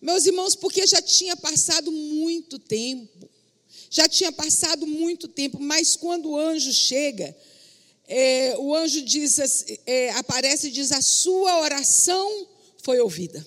Meus 0.01 0.25
irmãos, 0.25 0.55
porque 0.55 0.87
já 0.87 1.01
tinha 1.01 1.35
passado 1.35 1.91
muito 1.91 2.57
tempo, 2.57 3.29
já 3.89 4.07
tinha 4.07 4.31
passado 4.31 4.87
muito 4.87 5.27
tempo, 5.27 5.59
mas 5.59 5.95
quando 5.95 6.29
o 6.29 6.37
anjo 6.37 6.71
chega, 6.71 7.35
é, 8.07 8.55
o 8.57 8.73
anjo 8.73 9.01
diz, 9.01 9.37
é, 9.85 10.11
aparece 10.11 10.67
e 10.67 10.71
diz: 10.71 10.91
A 10.91 11.01
sua 11.01 11.59
oração 11.61 12.47
foi 12.81 12.99
ouvida. 12.99 13.45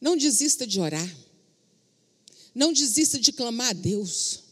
Não 0.00 0.16
desista 0.16 0.66
de 0.66 0.80
orar. 0.80 1.16
Não 2.54 2.72
desista 2.72 3.18
de 3.18 3.32
clamar 3.32 3.70
a 3.70 3.72
Deus. 3.72 4.47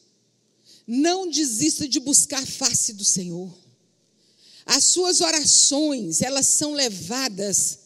Não 0.86 1.28
desista 1.28 1.88
de 1.88 1.98
buscar 1.98 2.42
a 2.42 2.46
face 2.46 2.92
do 2.92 3.04
Senhor. 3.04 3.52
As 4.64 4.84
suas 4.84 5.20
orações, 5.20 6.22
elas 6.22 6.46
são 6.46 6.72
levadas 6.72 7.78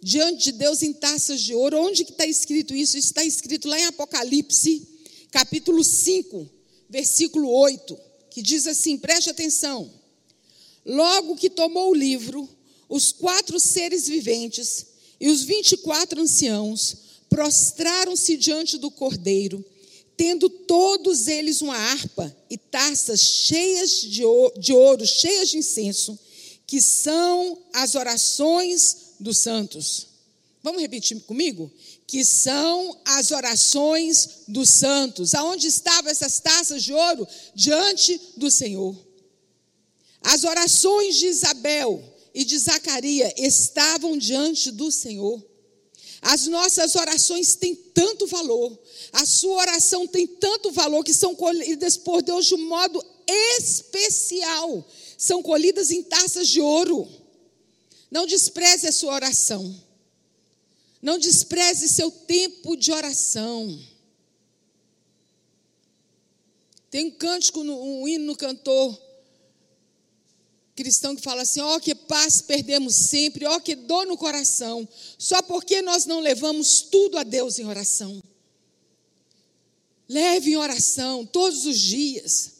diante 0.00 0.44
de 0.44 0.52
Deus 0.52 0.82
em 0.82 0.92
taças 0.92 1.40
de 1.40 1.54
ouro. 1.54 1.78
Onde 1.78 2.04
que 2.04 2.12
está 2.12 2.26
escrito 2.26 2.74
isso? 2.74 2.96
Isso 2.96 3.08
está 3.08 3.24
escrito 3.24 3.68
lá 3.68 3.78
em 3.78 3.84
Apocalipse, 3.84 4.86
capítulo 5.30 5.82
5, 5.82 6.48
versículo 6.88 7.50
8, 7.50 7.98
que 8.30 8.42
diz 8.42 8.66
assim: 8.66 8.96
preste 8.96 9.30
atenção. 9.30 9.90
Logo 10.84 11.36
que 11.36 11.50
tomou 11.50 11.90
o 11.90 11.94
livro, 11.94 12.48
os 12.88 13.12
quatro 13.12 13.60
seres 13.60 14.08
viventes 14.08 14.86
e 15.20 15.28
os 15.28 15.42
vinte 15.42 15.72
e 15.72 15.76
quatro 15.76 16.20
anciãos 16.20 16.96
prostraram-se 17.28 18.36
diante 18.36 18.78
do 18.78 18.90
cordeiro, 18.90 19.64
tendo 20.18 20.50
todos 20.50 21.28
eles 21.28 21.62
uma 21.62 21.76
harpa 21.76 22.36
e 22.50 22.58
taças 22.58 23.20
cheias 23.20 24.00
de 24.00 24.24
ouro, 24.74 25.06
cheias 25.06 25.48
de 25.48 25.58
incenso, 25.58 26.18
que 26.66 26.82
são 26.82 27.56
as 27.72 27.94
orações 27.94 29.14
dos 29.20 29.38
santos. 29.38 30.08
Vamos 30.60 30.82
repetir 30.82 31.20
comigo? 31.20 31.72
Que 32.04 32.24
são 32.24 33.00
as 33.04 33.30
orações 33.30 34.40
dos 34.48 34.68
santos. 34.70 35.34
Aonde 35.34 35.68
estavam 35.68 36.10
essas 36.10 36.40
taças 36.40 36.82
de 36.82 36.92
ouro? 36.92 37.26
Diante 37.54 38.20
do 38.36 38.50
Senhor. 38.50 38.96
As 40.20 40.42
orações 40.42 41.14
de 41.14 41.26
Isabel 41.26 42.02
e 42.34 42.44
de 42.44 42.58
Zacarias 42.58 43.32
estavam 43.36 44.18
diante 44.18 44.72
do 44.72 44.90
Senhor. 44.90 45.40
As 46.20 46.46
nossas 46.46 46.96
orações 46.96 47.54
têm 47.54 47.74
tanto 47.74 48.26
valor, 48.26 48.76
a 49.12 49.24
sua 49.24 49.56
oração 49.58 50.06
tem 50.06 50.26
tanto 50.26 50.72
valor 50.72 51.04
que 51.04 51.14
são 51.14 51.34
colhidas 51.34 51.96
por 51.96 52.22
Deus 52.22 52.46
de 52.46 52.54
um 52.54 52.68
modo 52.68 53.04
especial, 53.56 54.86
são 55.16 55.42
colhidas 55.42 55.90
em 55.90 56.02
taças 56.02 56.48
de 56.48 56.60
ouro. 56.60 57.08
Não 58.10 58.26
despreze 58.26 58.88
a 58.88 58.92
sua 58.92 59.14
oração, 59.14 59.82
não 61.00 61.18
despreze 61.18 61.88
seu 61.88 62.10
tempo 62.10 62.76
de 62.76 62.90
oração. 62.90 63.78
Tem 66.90 67.06
um 67.06 67.10
cântico, 67.10 67.60
um 67.60 68.08
hino 68.08 68.24
no 68.24 68.36
cantor 68.36 69.07
cristão 70.78 71.16
que 71.16 71.22
fala 71.22 71.42
assim: 71.42 71.60
ó, 71.60 71.74
oh, 71.74 71.80
que 71.80 71.92
paz 71.92 72.40
perdemos 72.40 72.94
sempre, 72.94 73.44
ó, 73.44 73.56
oh, 73.56 73.60
que 73.60 73.74
dor 73.74 74.06
no 74.06 74.16
coração, 74.16 74.88
só 75.18 75.42
porque 75.42 75.82
nós 75.82 76.06
não 76.06 76.20
levamos 76.20 76.82
tudo 76.82 77.18
a 77.18 77.24
Deus 77.24 77.58
em 77.58 77.66
oração. 77.66 78.22
Leve 80.08 80.52
em 80.52 80.56
oração 80.56 81.26
todos 81.26 81.66
os 81.66 81.78
dias. 81.78 82.52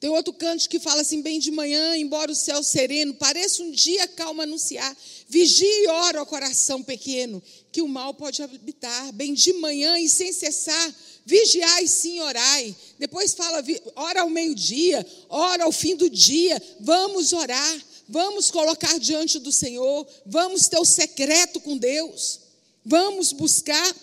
Tem 0.00 0.10
outro 0.10 0.32
canto 0.32 0.66
que 0.66 0.80
fala 0.80 1.02
assim: 1.02 1.20
bem 1.20 1.38
de 1.38 1.50
manhã, 1.50 1.94
embora 1.94 2.32
o 2.32 2.34
céu 2.34 2.62
sereno 2.62 3.12
pareça 3.14 3.62
um 3.62 3.70
dia 3.70 4.08
calmo 4.08 4.40
anunciar, 4.40 4.96
vigie 5.28 5.66
e 5.66 5.88
ora 5.88 6.20
ao 6.20 6.26
coração 6.26 6.82
pequeno, 6.82 7.42
que 7.70 7.82
o 7.82 7.86
mal 7.86 8.14
pode 8.14 8.42
habitar. 8.42 9.12
Bem 9.12 9.34
de 9.34 9.52
manhã 9.52 9.98
e 9.98 10.08
sem 10.08 10.32
cessar, 10.32 10.94
Vigiai 11.24 11.86
sim, 11.86 12.20
orai. 12.20 12.74
Depois 12.98 13.34
fala, 13.34 13.62
ora 13.94 14.22
ao 14.22 14.30
meio-dia, 14.30 15.06
ora 15.28 15.64
ao 15.64 15.72
fim 15.72 15.94
do 15.94 16.10
dia. 16.10 16.60
Vamos 16.80 17.32
orar, 17.32 17.84
vamos 18.08 18.50
colocar 18.50 18.98
diante 18.98 19.38
do 19.38 19.52
Senhor, 19.52 20.06
vamos 20.26 20.68
ter 20.68 20.78
o 20.78 20.84
secreto 20.84 21.60
com 21.60 21.76
Deus, 21.76 22.40
vamos 22.84 23.32
buscar 23.32 23.96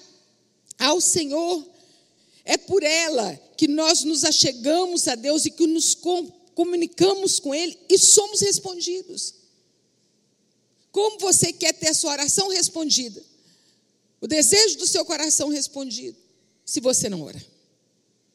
ao 0.77 1.01
Senhor. 1.01 1.65
É 2.45 2.57
por 2.57 2.83
ela 2.83 3.39
que 3.57 3.67
nós 3.67 4.03
nos 4.03 4.23
achegamos 4.23 5.07
a 5.07 5.15
Deus 5.15 5.45
e 5.45 5.51
que 5.51 5.67
nos 5.67 5.95
comunicamos 6.55 7.39
com 7.39 7.53
Ele 7.53 7.77
e 7.89 7.97
somos 7.97 8.39
respondidos. 8.41 9.35
Como 10.91 11.19
você 11.19 11.51
quer 11.51 11.73
ter 11.73 11.89
a 11.89 11.93
sua 11.93 12.11
oração 12.13 12.49
respondida? 12.49 13.21
O 14.21 14.27
desejo 14.27 14.77
do 14.77 14.87
seu 14.87 15.05
coração 15.05 15.49
respondido 15.49 16.28
se 16.69 16.79
você 16.79 17.09
não 17.09 17.23
ora, 17.23 17.43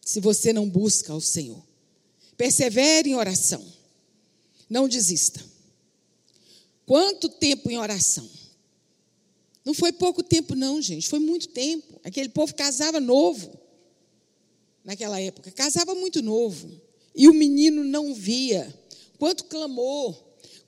se 0.01 0.19
você 0.19 0.53
não 0.53 0.69
busca 0.69 1.13
ao 1.13 1.21
Senhor. 1.21 1.63
Persevere 2.37 3.11
em 3.11 3.15
oração, 3.15 3.65
não 4.69 4.89
desista. 4.89 5.41
Quanto 6.85 7.29
tempo 7.29 7.71
em 7.71 7.79
oração? 7.79 8.29
Não 9.65 9.73
foi 9.73 9.93
pouco 9.93 10.21
tempo, 10.21 10.57
não, 10.57 10.83
gente, 10.83 11.09
foi 11.09 11.21
muito 11.21 11.47
tempo. 11.51 12.01
Aquele 12.03 12.29
povo 12.29 12.53
casava 12.57 12.99
novo, 12.99 13.57
naquela 14.83 15.21
época, 15.21 15.53
casava 15.53 15.95
muito 15.95 16.21
novo, 16.21 16.69
e 17.15 17.29
o 17.29 17.33
menino 17.33 17.85
não 17.85 18.13
via. 18.13 18.77
Quanto 19.17 19.45
clamor, 19.45 20.13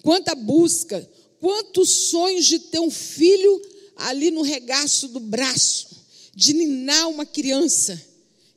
quanta 0.05 0.37
busca, 0.37 1.11
quantos 1.41 1.91
sonhos 2.11 2.47
de 2.47 2.61
ter 2.61 2.79
um 2.79 2.93
filho 2.93 3.61
ali 3.97 4.31
no 4.31 4.43
regaço 4.43 5.09
do 5.09 5.19
braço 5.19 5.96
de 6.37 6.53
ninar 6.53 7.09
uma 7.09 7.25
criança. 7.25 8.01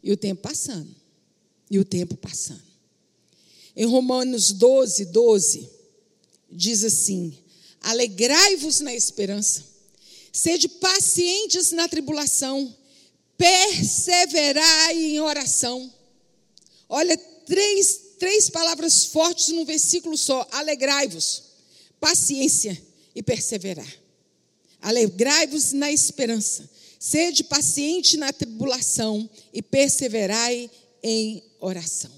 E 0.03 0.11
o 0.11 0.17
tempo 0.17 0.41
passando. 0.41 0.93
E 1.71 1.79
o 1.79 1.85
tempo 1.85 2.17
passando. 2.17 2.61
Em 3.75 3.85
Romanos 3.85 4.51
12, 4.51 5.05
12, 5.05 5.69
diz 6.51 6.83
assim: 6.83 7.37
Alegrai-vos 7.81 8.81
na 8.81 8.93
esperança, 8.93 9.63
sede 10.33 10.67
pacientes 10.67 11.71
na 11.71 11.87
tribulação, 11.87 12.75
perseverai 13.37 14.97
em 14.97 15.21
oração. 15.21 15.93
Olha, 16.89 17.15
três, 17.45 18.15
três 18.17 18.49
palavras 18.49 19.05
fortes 19.05 19.49
num 19.49 19.63
versículo 19.63 20.17
só: 20.17 20.45
alegrai-vos, 20.51 21.43
paciência 21.99 22.81
e 23.15 23.23
perseverar. 23.23 23.91
Alegrai-vos 24.81 25.71
na 25.73 25.91
esperança, 25.91 26.69
Sede 26.99 27.45
paciente 27.45 28.17
na 28.17 28.33
tribulação 28.33 29.29
e 29.53 29.62
perseverai 29.62 30.69
em 31.01 31.41
oração. 31.62 32.12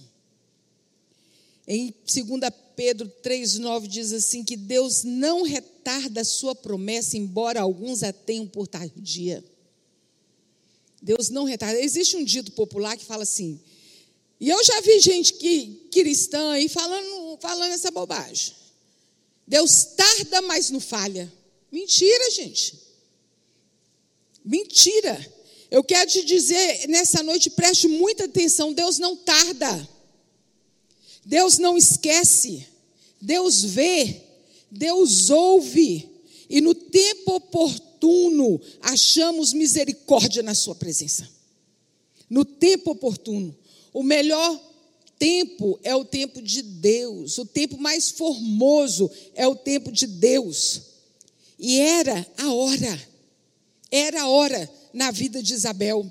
Em 1.67 1.93
2 2.03 2.51
Pedro 2.75 3.07
3,9 3.23 3.87
diz 3.87 4.11
assim: 4.11 4.43
que 4.43 4.57
Deus 4.57 5.03
não 5.03 5.43
retarda 5.43 6.21
a 6.21 6.25
sua 6.25 6.55
promessa, 6.55 7.15
embora 7.15 7.61
alguns 7.61 8.01
a 8.01 8.11
tenham 8.11 8.47
por 8.47 8.67
tardia. 8.67 9.45
Deus 10.99 11.29
não 11.29 11.43
retarda. 11.43 11.79
Existe 11.79 12.17
um 12.17 12.23
dito 12.23 12.51
popular 12.53 12.97
que 12.97 13.05
fala 13.05 13.21
assim, 13.21 13.59
e 14.39 14.49
eu 14.49 14.63
já 14.63 14.81
vi 14.81 14.99
gente 14.99 15.35
que, 15.35 15.87
cristã 15.91 16.53
aí 16.53 16.67
falando, 16.67 17.37
falando 17.39 17.73
essa 17.73 17.91
bobagem. 17.91 18.55
Deus 19.45 19.85
tarda, 19.95 20.41
mas 20.41 20.71
não 20.71 20.79
falha. 20.79 21.31
Mentira, 21.71 22.31
gente. 22.31 22.90
Mentira. 24.43 25.19
Eu 25.69 25.83
quero 25.83 26.09
te 26.09 26.25
dizer 26.25 26.87
nessa 26.89 27.23
noite, 27.23 27.49
preste 27.49 27.87
muita 27.87 28.25
atenção: 28.25 28.73
Deus 28.73 28.97
não 28.97 29.15
tarda, 29.15 29.89
Deus 31.25 31.57
não 31.57 31.77
esquece, 31.77 32.67
Deus 33.21 33.63
vê, 33.63 34.21
Deus 34.69 35.29
ouve, 35.29 36.09
e 36.49 36.59
no 36.59 36.75
tempo 36.75 37.35
oportuno 37.35 38.59
achamos 38.81 39.53
misericórdia 39.53 40.43
na 40.43 40.53
Sua 40.53 40.75
presença. 40.75 41.29
No 42.29 42.43
tempo 42.43 42.91
oportuno. 42.91 43.55
O 43.93 44.03
melhor 44.03 44.59
tempo 45.19 45.79
é 45.83 45.95
o 45.95 46.03
tempo 46.03 46.41
de 46.41 46.61
Deus, 46.61 47.37
o 47.37 47.45
tempo 47.45 47.77
mais 47.77 48.09
formoso 48.09 49.09
é 49.35 49.47
o 49.47 49.55
tempo 49.55 49.91
de 49.91 50.07
Deus. 50.07 50.81
E 51.59 51.79
era 51.79 52.25
a 52.37 52.51
hora. 52.51 53.10
Era 53.91 54.23
a 54.23 54.29
hora 54.29 54.71
na 54.93 55.11
vida 55.11 55.43
de 55.43 55.53
Isabel. 55.53 56.09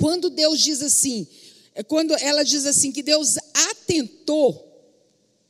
Quando 0.00 0.30
Deus 0.30 0.60
diz 0.60 0.80
assim, 0.80 1.26
é 1.74 1.82
quando 1.82 2.14
ela 2.14 2.44
diz 2.44 2.64
assim, 2.64 2.92
que 2.92 3.02
Deus 3.02 3.36
atentou, 3.70 4.70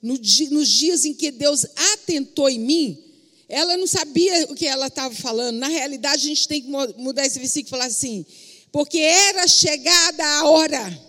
no 0.02 0.14
nos 0.50 0.68
dias 0.68 1.04
em 1.04 1.14
que 1.14 1.30
Deus 1.30 1.66
atentou 1.92 2.48
em 2.48 2.59
mim, 2.59 3.04
ela 3.48 3.76
não 3.76 3.87
sabia 3.87 4.44
o 4.50 4.54
que 4.54 4.66
ela 4.66 4.87
estava 4.87 5.14
falando. 5.14 5.59
Na 5.59 5.68
realidade, 5.68 6.26
a 6.26 6.28
gente 6.28 6.48
tem 6.48 6.62
que 6.62 6.68
mudar 6.68 7.26
esse 7.26 7.38
versículo 7.38 7.68
e 7.68 7.70
falar 7.70 7.87
assim: 7.87 8.24
porque 8.72 8.98
era 8.98 9.46
chegada 9.46 10.24
a 10.24 10.48
hora. 10.48 11.04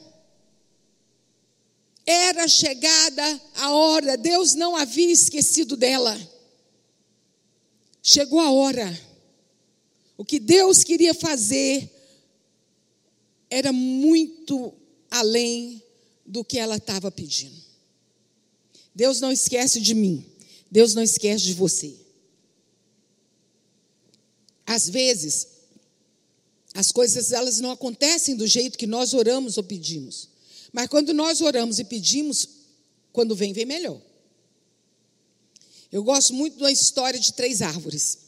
Era 2.06 2.48
chegada 2.48 3.42
a 3.56 3.72
hora. 3.72 4.16
Deus 4.16 4.54
não 4.54 4.76
havia 4.76 5.12
esquecido 5.12 5.76
dela. 5.76 6.16
Chegou 8.04 8.40
a 8.40 8.52
hora. 8.52 9.15
O 10.18 10.24
que 10.24 10.40
Deus 10.40 10.84
queria 10.84 11.14
fazer 11.14 11.92
era 13.50 13.72
muito 13.72 14.74
além 15.10 15.82
do 16.26 16.44
que 16.44 16.58
ela 16.58 16.78
estava 16.78 17.12
pedindo. 17.12 17.64
Deus 18.94 19.20
não 19.20 19.32
esquece 19.32 19.80
de 19.80 19.94
mim. 19.94 20.26
Deus 20.72 20.94
não 20.94 21.04
esquece 21.04 21.44
de 21.44 21.54
você. 21.54 21.96
Às 24.66 24.90
vezes, 24.90 25.48
as 26.74 26.92
coisas 26.92 27.32
elas 27.32 27.60
não 27.60 27.72
acontecem 27.72 28.36
do 28.36 28.48
jeito 28.48 28.78
que 28.78 28.88
nós 28.88 29.14
oramos 29.14 29.58
ou 29.58 29.64
pedimos. 29.64 30.30
Mas 30.74 30.88
quando 30.88 31.14
nós 31.14 31.40
oramos 31.40 31.80
e 31.80 31.84
pedimos, 31.84 32.50
quando 33.14 33.36
vem, 33.36 33.54
vem 33.54 33.66
melhor. 33.66 34.02
Eu 35.92 36.04
gosto 36.04 36.34
muito 36.34 36.58
da 36.58 36.72
história 36.72 37.20
de 37.20 37.32
três 37.32 37.62
árvores. 37.62 38.25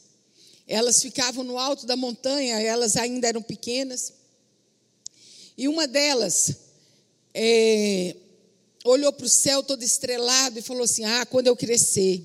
Elas 0.68 1.00
ficavam 1.00 1.42
no 1.42 1.56
alto 1.56 1.86
da 1.86 1.96
montanha, 1.96 2.60
elas 2.60 2.94
ainda 2.98 3.26
eram 3.26 3.40
pequenas. 3.40 4.12
E 5.56 5.66
uma 5.66 5.88
delas 5.88 6.52
é, 7.32 8.14
olhou 8.84 9.10
para 9.10 9.24
o 9.24 9.30
céu 9.30 9.62
todo 9.62 9.82
estrelado 9.82 10.58
e 10.58 10.62
falou 10.62 10.82
assim: 10.82 11.06
Ah, 11.06 11.24
quando 11.24 11.46
eu 11.46 11.56
crescer, 11.56 12.22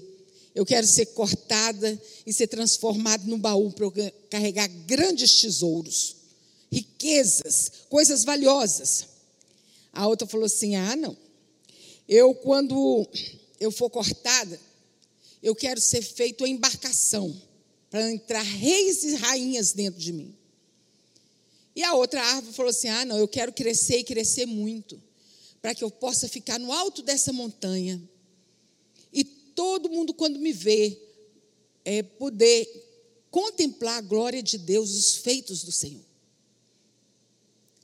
eu 0.53 0.65
quero 0.65 0.85
ser 0.85 1.05
cortada 1.07 1.97
e 2.25 2.33
ser 2.33 2.47
transformada 2.47 3.23
num 3.25 3.39
baú 3.39 3.71
para 3.71 3.85
eu 3.85 3.93
carregar 4.29 4.67
grandes 4.67 5.39
tesouros, 5.39 6.17
riquezas, 6.69 7.71
coisas 7.89 8.25
valiosas. 8.25 9.07
A 9.93 10.05
outra 10.05 10.27
falou 10.27 10.47
assim: 10.47 10.75
Ah, 10.75 10.97
não. 10.97 11.15
Eu, 12.09 12.35
quando 12.35 13.07
eu 13.57 13.71
for 13.71 13.89
cortada, 13.89 14.59
eu 15.41 15.55
quero 15.55 15.79
ser 15.79 16.01
feito 16.01 16.41
uma 16.41 16.49
embarcação 16.49 17.33
para 17.93 18.11
entrar 18.11 18.41
reis 18.41 19.03
e 19.03 19.13
rainhas 19.17 19.71
dentro 19.71 19.99
de 20.01 20.11
mim. 20.11 20.35
E 21.75 21.83
a 21.83 21.93
outra 21.93 22.23
árvore 22.23 22.51
falou 22.55 22.71
assim: 22.71 22.87
Ah, 22.87 23.05
não, 23.05 23.19
eu 23.19 23.27
quero 23.27 23.53
crescer 23.53 23.99
e 23.99 24.03
crescer 24.03 24.47
muito, 24.47 24.99
para 25.61 25.75
que 25.75 25.83
eu 25.83 25.91
possa 25.91 26.27
ficar 26.27 26.59
no 26.59 26.71
alto 26.71 27.03
dessa 27.03 27.31
montanha. 27.31 28.01
E 29.13 29.23
todo 29.23 29.91
mundo, 29.91 30.11
quando 30.11 30.39
me 30.39 30.51
vê, 30.51 30.99
é, 31.85 32.01
poder 32.01 32.67
contemplar 33.29 33.99
a 33.99 34.01
glória 34.01 34.41
de 34.41 34.57
Deus, 34.57 34.89
os 34.89 35.17
feitos 35.17 35.63
do 35.63 35.71
Senhor. 35.71 36.03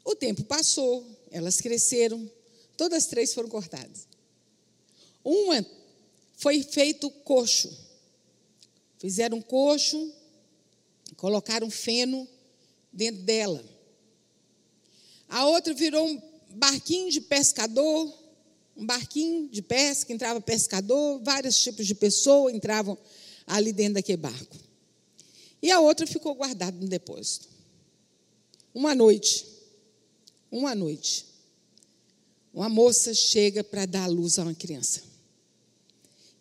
O 0.03 0.15
tempo 0.15 0.43
passou, 0.43 1.05
elas 1.29 1.61
cresceram, 1.61 2.27
todas 2.75 3.05
três 3.05 3.31
foram 3.31 3.47
cortadas. 3.47 4.07
Uma 5.23 5.63
foi 6.35 6.63
feito 6.63 7.11
coxo 7.11 7.88
Fizeram 8.99 9.37
um 9.37 9.41
coxo, 9.41 10.13
colocaram 11.15 11.71
feno 11.71 12.27
dentro 12.91 13.21
dela. 13.21 13.63
A 15.29 15.47
outra 15.47 15.73
virou 15.73 16.05
um 16.05 16.21
barquinho 16.49 17.09
de 17.09 17.21
pescador, 17.21 18.13
um 18.75 18.85
barquinho 18.85 19.47
de 19.47 19.61
pesca, 19.61 20.11
entrava 20.11 20.41
pescador, 20.41 21.21
vários 21.23 21.61
tipos 21.63 21.87
de 21.87 21.95
pessoas 21.95 22.53
entravam 22.53 22.97
ali 23.47 23.71
dentro 23.71 23.95
daquele 23.95 24.17
barco. 24.17 24.57
E 25.61 25.71
a 25.71 25.79
outra 25.79 26.05
ficou 26.05 26.35
guardada 26.35 26.77
no 26.77 26.87
depósito. 26.87 27.47
Uma 28.73 28.93
noite, 28.93 29.45
uma 30.51 30.75
noite, 30.75 31.25
uma 32.53 32.67
moça 32.67 33.13
chega 33.13 33.63
para 33.63 33.85
dar 33.85 34.07
luz 34.07 34.37
a 34.39 34.43
uma 34.43 34.53
criança. 34.53 35.03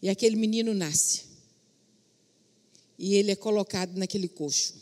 E 0.02 0.08
aquele 0.08 0.34
menino 0.34 0.74
nasce 0.74 1.27
e 2.98 3.14
ele 3.14 3.30
é 3.30 3.36
colocado 3.36 3.96
naquele 3.96 4.28
coxo. 4.28 4.74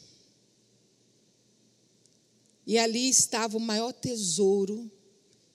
E 2.67 2.79
ali 2.79 3.09
estava 3.09 3.57
o 3.57 3.61
maior 3.61 3.93
tesouro 3.93 4.91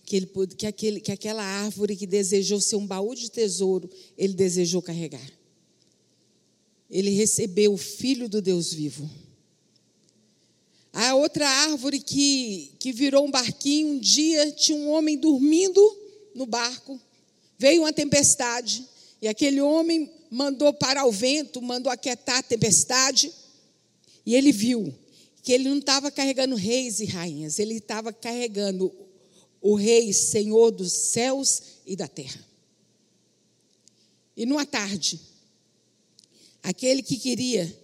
que, 0.06 0.16
ele, 0.16 0.30
que, 0.56 0.68
aquele, 0.68 1.00
que 1.02 1.12
aquela 1.12 1.44
árvore 1.44 1.96
que 1.96 2.06
desejou 2.06 2.62
ser 2.62 2.76
um 2.76 2.86
baú 2.86 3.16
de 3.16 3.30
tesouro, 3.30 3.90
ele 4.18 4.34
desejou 4.34 4.82
carregar. 4.82 5.26
Ele 6.90 7.10
recebeu 7.10 7.74
o 7.74 7.78
Filho 7.78 8.30
do 8.30 8.42
Deus 8.42 8.74
vivo. 8.74 9.10
A 10.94 11.16
outra 11.16 11.48
árvore 11.48 12.00
que, 12.00 12.74
que 12.78 12.92
virou 12.92 13.26
um 13.26 13.32
barquinho, 13.32 13.94
um 13.94 14.00
dia 14.00 14.52
tinha 14.52 14.78
um 14.78 14.90
homem 14.90 15.18
dormindo 15.18 15.82
no 16.36 16.46
barco, 16.46 17.00
veio 17.58 17.84
uma 17.84 17.94
tempestade, 17.94 18.86
e 19.22 19.28
aquele 19.28 19.62
homem 19.62 20.12
mandou 20.32 20.74
parar 20.74 21.06
o 21.06 21.12
vento, 21.12 21.62
mandou 21.62 21.92
aquietar 21.92 22.38
a 22.38 22.44
tempestade, 22.44 23.30
e 24.26 24.34
ele 24.34 24.54
viu 24.54 24.96
que 25.44 25.52
ele 25.52 25.68
não 25.68 25.80
estava 25.80 26.10
carregando 26.10 26.56
reis 26.56 27.02
e 27.02 27.06
rainhas, 27.06 27.60
ele 27.60 27.76
estava 27.76 28.14
carregando 28.14 28.90
o 29.60 29.76
rei, 29.76 30.14
Senhor 30.14 30.72
dos 30.72 30.94
céus 30.94 31.62
e 31.86 31.98
da 31.98 32.08
terra. 32.08 32.40
E 34.38 34.46
numa 34.46 34.66
tarde, 34.66 35.20
aquele 36.64 37.04
que 37.04 37.18
queria 37.18 37.78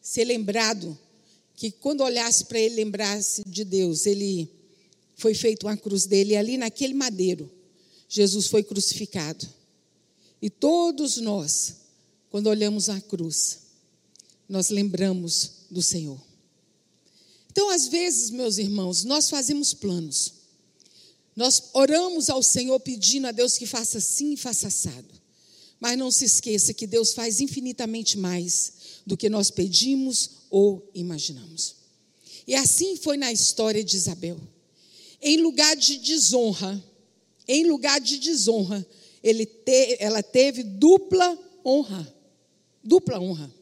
ser 0.00 0.24
lembrado, 0.24 0.98
que 1.56 1.70
quando 1.70 2.02
olhasse 2.02 2.44
para 2.44 2.60
ele 2.60 2.74
lembrasse 2.74 3.42
de 3.46 3.64
Deus, 3.64 4.04
ele 4.04 4.50
foi 5.16 5.32
feito 5.32 5.66
uma 5.66 5.76
cruz 5.76 6.04
dele, 6.04 6.34
e 6.34 6.36
ali 6.36 6.58
naquele 6.58 6.92
madeiro, 6.92 7.50
Jesus 8.08 8.46
foi 8.46 8.62
crucificado. 8.62 9.61
E 10.42 10.50
todos 10.50 11.18
nós, 11.18 11.76
quando 12.28 12.48
olhamos 12.48 12.88
a 12.88 13.00
cruz, 13.00 13.60
nós 14.48 14.70
lembramos 14.70 15.52
do 15.70 15.80
Senhor. 15.80 16.20
Então, 17.52 17.70
às 17.70 17.86
vezes, 17.86 18.30
meus 18.30 18.58
irmãos, 18.58 19.04
nós 19.04 19.30
fazemos 19.30 19.72
planos. 19.72 20.32
Nós 21.36 21.70
oramos 21.72 22.28
ao 22.28 22.42
Senhor 22.42 22.78
pedindo 22.80 23.28
a 23.28 23.32
Deus 23.32 23.56
que 23.56 23.66
faça 23.66 23.98
assim 23.98 24.32
e 24.32 24.36
faça 24.36 24.66
assado. 24.66 25.08
Mas 25.78 25.96
não 25.96 26.10
se 26.10 26.24
esqueça 26.24 26.74
que 26.74 26.86
Deus 26.86 27.12
faz 27.12 27.40
infinitamente 27.40 28.18
mais 28.18 28.72
do 29.06 29.16
que 29.16 29.28
nós 29.28 29.50
pedimos 29.50 30.30
ou 30.50 30.90
imaginamos. 30.94 31.76
E 32.46 32.54
assim 32.54 32.96
foi 32.96 33.16
na 33.16 33.32
história 33.32 33.84
de 33.84 33.96
Isabel. 33.96 34.40
Em 35.20 35.36
lugar 35.38 35.76
de 35.76 35.98
desonra, 35.98 36.82
em 37.46 37.64
lugar 37.64 38.00
de 38.00 38.18
desonra, 38.18 38.84
te, 39.22 39.96
ela 40.00 40.22
teve 40.22 40.62
dupla 40.62 41.38
honra. 41.64 42.14
Dupla 42.82 43.20
honra. 43.20 43.52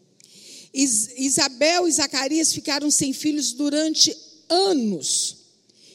Is, 0.73 1.11
Isabel 1.17 1.87
e 1.87 1.93
Zacarias 1.93 2.53
ficaram 2.53 2.91
sem 2.91 3.13
filhos 3.13 3.53
durante 3.53 4.17
anos. 4.49 5.37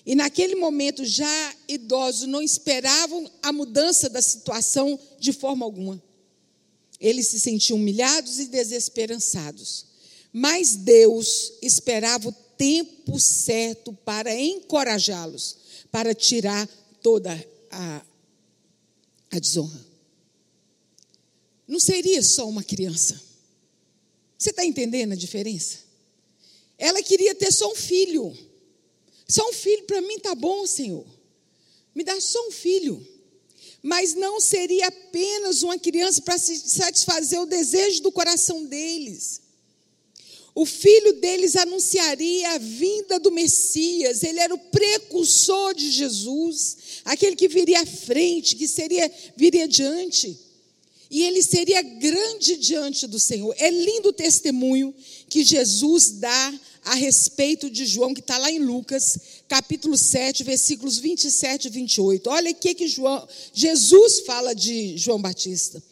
E 0.05 0.13
naquele 0.13 0.55
momento, 0.55 1.03
já 1.03 1.55
idosos, 1.67 2.27
não 2.27 2.41
esperavam 2.41 3.29
a 3.41 3.51
mudança 3.51 4.07
da 4.07 4.21
situação 4.21 4.99
de 5.19 5.33
forma 5.33 5.65
alguma. 5.65 6.01
Eles 6.99 7.27
se 7.27 7.39
sentiam 7.39 7.77
humilhados 7.77 8.39
e 8.39 8.45
desesperançados. 8.45 9.85
Mas 10.31 10.75
Deus 10.75 11.53
esperava 11.61 12.29
o 12.29 12.35
tempo 12.57 13.19
certo 13.19 13.93
para 14.05 14.33
encorajá-los, 14.39 15.57
para 15.91 16.13
tirar 16.13 16.67
toda 17.01 17.33
a, 17.71 18.05
a 19.37 19.39
desonra. 19.39 19.85
Não 21.67 21.79
seria 21.79 22.21
só 22.21 22.47
uma 22.47 22.63
criança. 22.63 23.21
Você 24.37 24.49
está 24.51 24.63
entendendo 24.65 25.13
a 25.13 25.15
diferença? 25.15 25.79
Ela 26.77 27.01
queria 27.01 27.33
ter 27.33 27.51
só 27.51 27.71
um 27.71 27.75
filho. 27.75 28.35
Só 29.27 29.49
um 29.49 29.53
filho 29.53 29.83
para 29.83 30.01
mim 30.01 30.19
tá 30.19 30.35
bom, 30.35 30.67
Senhor. 30.67 31.05
Me 31.93 32.03
dá 32.03 32.19
só 32.19 32.47
um 32.47 32.51
filho. 32.51 33.05
Mas 33.81 34.13
não 34.13 34.39
seria 34.39 34.87
apenas 34.87 35.63
uma 35.63 35.77
criança 35.79 36.21
para 36.21 36.37
satisfazer 36.37 37.39
o 37.39 37.45
desejo 37.45 38.01
do 38.01 38.11
coração 38.11 38.65
deles. 38.65 39.41
O 40.55 40.65
filho 40.65 41.11
deles 41.15 41.57
anunciaria 41.57 42.51
a 42.51 42.57
vinda 42.57 43.19
do 43.19 43.29
Messias, 43.29 44.23
ele 44.23 44.39
era 44.39 44.55
o 44.55 44.57
precursor 44.57 45.75
de 45.75 45.91
Jesus, 45.91 46.77
aquele 47.03 47.35
que 47.35 47.49
viria 47.49 47.81
à 47.81 47.85
frente, 47.85 48.55
que 48.55 48.65
seria 48.65 49.11
viria 49.35 49.67
diante. 49.67 50.39
E 51.11 51.23
ele 51.23 51.43
seria 51.43 51.81
grande 51.81 52.55
diante 52.55 53.05
do 53.05 53.19
Senhor. 53.19 53.53
É 53.57 53.69
lindo 53.69 54.09
o 54.09 54.13
testemunho 54.13 54.95
que 55.27 55.43
Jesus 55.43 56.11
dá 56.11 56.59
a 56.85 56.95
respeito 56.95 57.69
de 57.69 57.85
João, 57.85 58.13
que 58.13 58.21
está 58.21 58.37
lá 58.37 58.49
em 58.49 58.59
Lucas, 58.59 59.19
capítulo 59.49 59.97
7, 59.97 60.41
versículos 60.45 60.97
27 60.97 61.65
e 61.65 61.69
28. 61.69 62.29
Olha 62.29 62.51
o 62.51 62.55
que, 62.55 62.87
João, 62.87 63.27
Jesus 63.53 64.21
fala 64.21 64.55
de 64.55 64.97
João 64.97 65.21
Batista. 65.21 65.83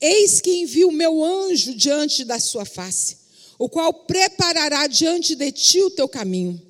Eis 0.00 0.40
que 0.40 0.52
envio 0.52 0.88
o 0.88 0.92
meu 0.92 1.22
anjo 1.22 1.74
diante 1.74 2.24
da 2.24 2.38
sua 2.38 2.64
face 2.64 3.23
o 3.58 3.68
qual 3.68 3.92
preparará 3.92 4.86
diante 4.86 5.34
de 5.34 5.52
ti 5.52 5.82
o 5.82 5.90
teu 5.90 6.08
caminho. 6.08 6.60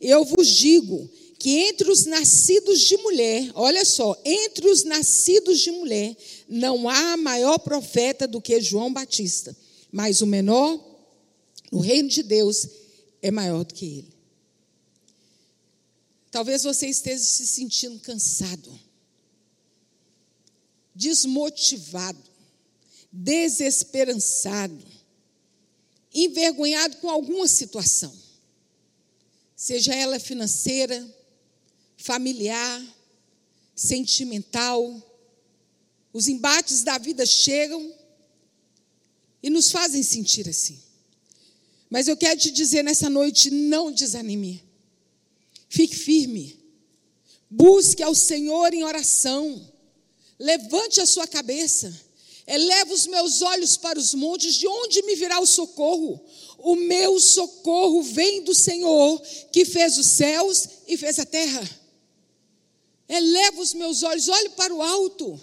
Eu 0.00 0.24
vos 0.24 0.48
digo 0.48 1.08
que 1.38 1.58
entre 1.58 1.90
os 1.90 2.06
nascidos 2.06 2.80
de 2.80 2.96
mulher, 2.98 3.50
olha 3.54 3.84
só, 3.84 4.16
entre 4.24 4.68
os 4.68 4.84
nascidos 4.84 5.60
de 5.60 5.70
mulher, 5.72 6.16
não 6.48 6.88
há 6.88 7.16
maior 7.16 7.58
profeta 7.58 8.28
do 8.28 8.40
que 8.40 8.60
João 8.60 8.92
Batista, 8.92 9.56
mas 9.90 10.20
o 10.20 10.26
menor 10.26 10.80
no 11.70 11.80
reino 11.80 12.08
de 12.08 12.22
Deus 12.22 12.68
é 13.20 13.30
maior 13.30 13.64
do 13.64 13.74
que 13.74 13.86
ele. 13.86 14.12
Talvez 16.30 16.62
você 16.62 16.86
esteja 16.86 17.22
se 17.22 17.46
sentindo 17.46 17.98
cansado. 18.00 18.70
desmotivado, 20.94 22.22
desesperançado, 23.10 24.84
envergonhado 26.14 26.96
com 26.98 27.08
alguma 27.08 27.48
situação, 27.48 28.14
seja 29.56 29.94
ela 29.94 30.18
financeira, 30.20 31.06
familiar, 31.96 32.82
sentimental, 33.74 35.08
os 36.12 36.28
embates 36.28 36.82
da 36.82 36.98
vida 36.98 37.24
chegam 37.24 37.92
e 39.42 39.48
nos 39.48 39.70
fazem 39.70 40.02
sentir 40.02 40.48
assim. 40.48 40.78
Mas 41.88 42.08
eu 42.08 42.16
quero 42.16 42.38
te 42.38 42.50
dizer 42.50 42.82
nessa 42.82 43.08
noite: 43.08 43.50
não 43.50 43.90
desanime. 43.90 44.62
Fique 45.68 45.96
firme. 45.96 46.60
Busque 47.50 48.02
ao 48.02 48.14
Senhor 48.14 48.72
em 48.72 48.84
oração. 48.84 49.70
Levante 50.38 51.00
a 51.00 51.06
sua 51.06 51.26
cabeça. 51.26 51.92
Eleva 52.46 52.92
os 52.92 53.06
meus 53.06 53.40
olhos 53.40 53.76
para 53.76 53.98
os 53.98 54.14
montes, 54.14 54.54
de 54.54 54.66
onde 54.66 55.02
me 55.02 55.14
virá 55.14 55.40
o 55.40 55.46
socorro? 55.46 56.20
O 56.58 56.74
meu 56.74 57.18
socorro 57.20 58.02
vem 58.02 58.42
do 58.42 58.54
Senhor, 58.54 59.20
que 59.52 59.64
fez 59.64 59.96
os 59.96 60.06
céus 60.06 60.68
e 60.88 60.96
fez 60.96 61.18
a 61.18 61.24
terra. 61.24 61.68
Eleva 63.08 63.60
os 63.60 63.74
meus 63.74 64.02
olhos, 64.02 64.28
olhe 64.28 64.48
para 64.50 64.74
o 64.74 64.82
alto. 64.82 65.40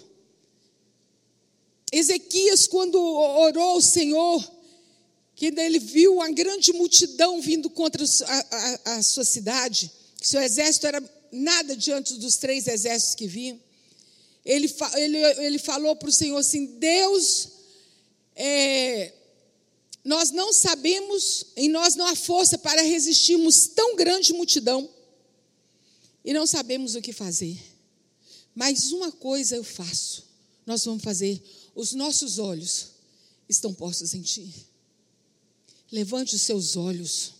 Ezequias, 1.92 2.66
quando 2.66 3.00
orou 3.00 3.70
ao 3.70 3.80
Senhor, 3.80 4.50
que 5.34 5.46
ele 5.46 5.78
viu 5.78 6.16
uma 6.16 6.30
grande 6.30 6.72
multidão 6.72 7.40
vindo 7.40 7.70
contra 7.70 8.04
a, 8.04 8.46
a, 8.90 8.96
a 8.96 9.02
sua 9.02 9.24
cidade, 9.24 9.90
seu 10.20 10.40
exército 10.40 10.86
era 10.86 11.02
nada 11.32 11.74
diante 11.74 12.14
dos 12.14 12.36
três 12.36 12.66
exércitos 12.66 13.14
que 13.14 13.26
vinham. 13.26 13.58
Ele, 14.44 14.72
ele, 14.94 15.18
ele 15.44 15.58
falou 15.58 15.94
para 15.96 16.08
o 16.08 16.12
Senhor 16.12 16.38
assim: 16.38 16.66
Deus, 16.78 17.48
é, 18.34 19.12
nós 20.04 20.30
não 20.30 20.52
sabemos, 20.52 21.46
em 21.56 21.68
nós 21.68 21.94
não 21.94 22.06
há 22.06 22.16
força 22.16 22.56
para 22.58 22.82
resistirmos 22.82 23.66
tão 23.68 23.96
grande 23.96 24.32
multidão, 24.32 24.88
e 26.24 26.32
não 26.32 26.46
sabemos 26.46 26.94
o 26.94 27.02
que 27.02 27.12
fazer. 27.12 27.58
Mas 28.54 28.92
uma 28.92 29.12
coisa 29.12 29.56
eu 29.56 29.64
faço, 29.64 30.24
nós 30.66 30.84
vamos 30.84 31.02
fazer 31.02 31.42
os 31.74 31.92
nossos 31.92 32.38
olhos 32.38 32.90
estão 33.48 33.74
postos 33.74 34.14
em 34.14 34.22
Ti. 34.22 34.66
Levante 35.90 36.34
os 36.34 36.42
seus 36.42 36.76
olhos. 36.76 37.32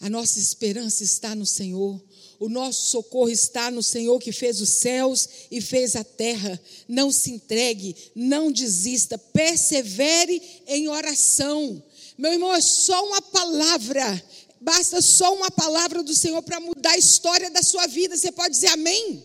A 0.00 0.08
nossa 0.08 0.38
esperança 0.38 1.04
está 1.04 1.34
no 1.34 1.44
Senhor. 1.44 2.02
O 2.38 2.48
nosso 2.48 2.90
socorro 2.90 3.30
está 3.30 3.70
no 3.70 3.82
Senhor 3.82 4.18
que 4.18 4.32
fez 4.32 4.60
os 4.60 4.68
céus 4.68 5.28
e 5.50 5.60
fez 5.60 5.96
a 5.96 6.04
terra. 6.04 6.60
Não 6.86 7.10
se 7.10 7.30
entregue, 7.30 7.96
não 8.14 8.52
desista, 8.52 9.16
persevere 9.16 10.42
em 10.66 10.88
oração. 10.88 11.82
Meu 12.18 12.32
irmão, 12.32 12.54
é 12.54 12.60
só 12.60 13.06
uma 13.06 13.22
palavra, 13.22 14.22
basta 14.60 15.00
só 15.00 15.34
uma 15.34 15.50
palavra 15.50 16.02
do 16.02 16.14
Senhor 16.14 16.42
para 16.42 16.60
mudar 16.60 16.92
a 16.92 16.98
história 16.98 17.50
da 17.50 17.62
sua 17.62 17.86
vida. 17.86 18.16
Você 18.16 18.30
pode 18.30 18.54
dizer 18.54 18.68
amém? 18.68 19.24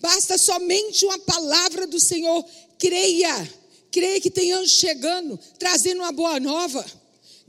Basta 0.00 0.36
somente 0.36 1.04
uma 1.04 1.18
palavra 1.18 1.86
do 1.86 2.00
Senhor. 2.00 2.44
Creia, 2.78 3.50
creia 3.90 4.20
que 4.20 4.30
tem 4.30 4.52
anjo 4.52 4.74
chegando, 4.74 5.38
trazendo 5.58 6.00
uma 6.00 6.12
boa 6.12 6.40
nova. 6.40 6.84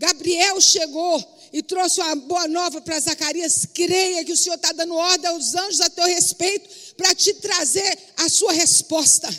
Gabriel 0.04 0.60
chegou 0.60 1.24
e 1.54 1.64
trouxe 1.64 2.02
uma 2.02 2.14
boa 2.18 2.46
nova 2.46 2.82
para 2.82 3.00
Zacarias. 3.00 3.66
Creia 3.74 4.26
que 4.26 4.34
o 4.34 4.38
Senhor 4.38 4.56
está 4.56 4.74
dando 4.74 4.96
ordem 4.96 5.30
aos 5.30 5.56
anjos 5.56 5.80
a 5.80 5.90
teu 5.90 6.06
respeito 6.06 6.70
para 6.98 7.16
te 7.16 7.34
trazer 7.36 7.98
a 8.18 8.28
sua 8.28 8.52
resposta, 8.52 9.34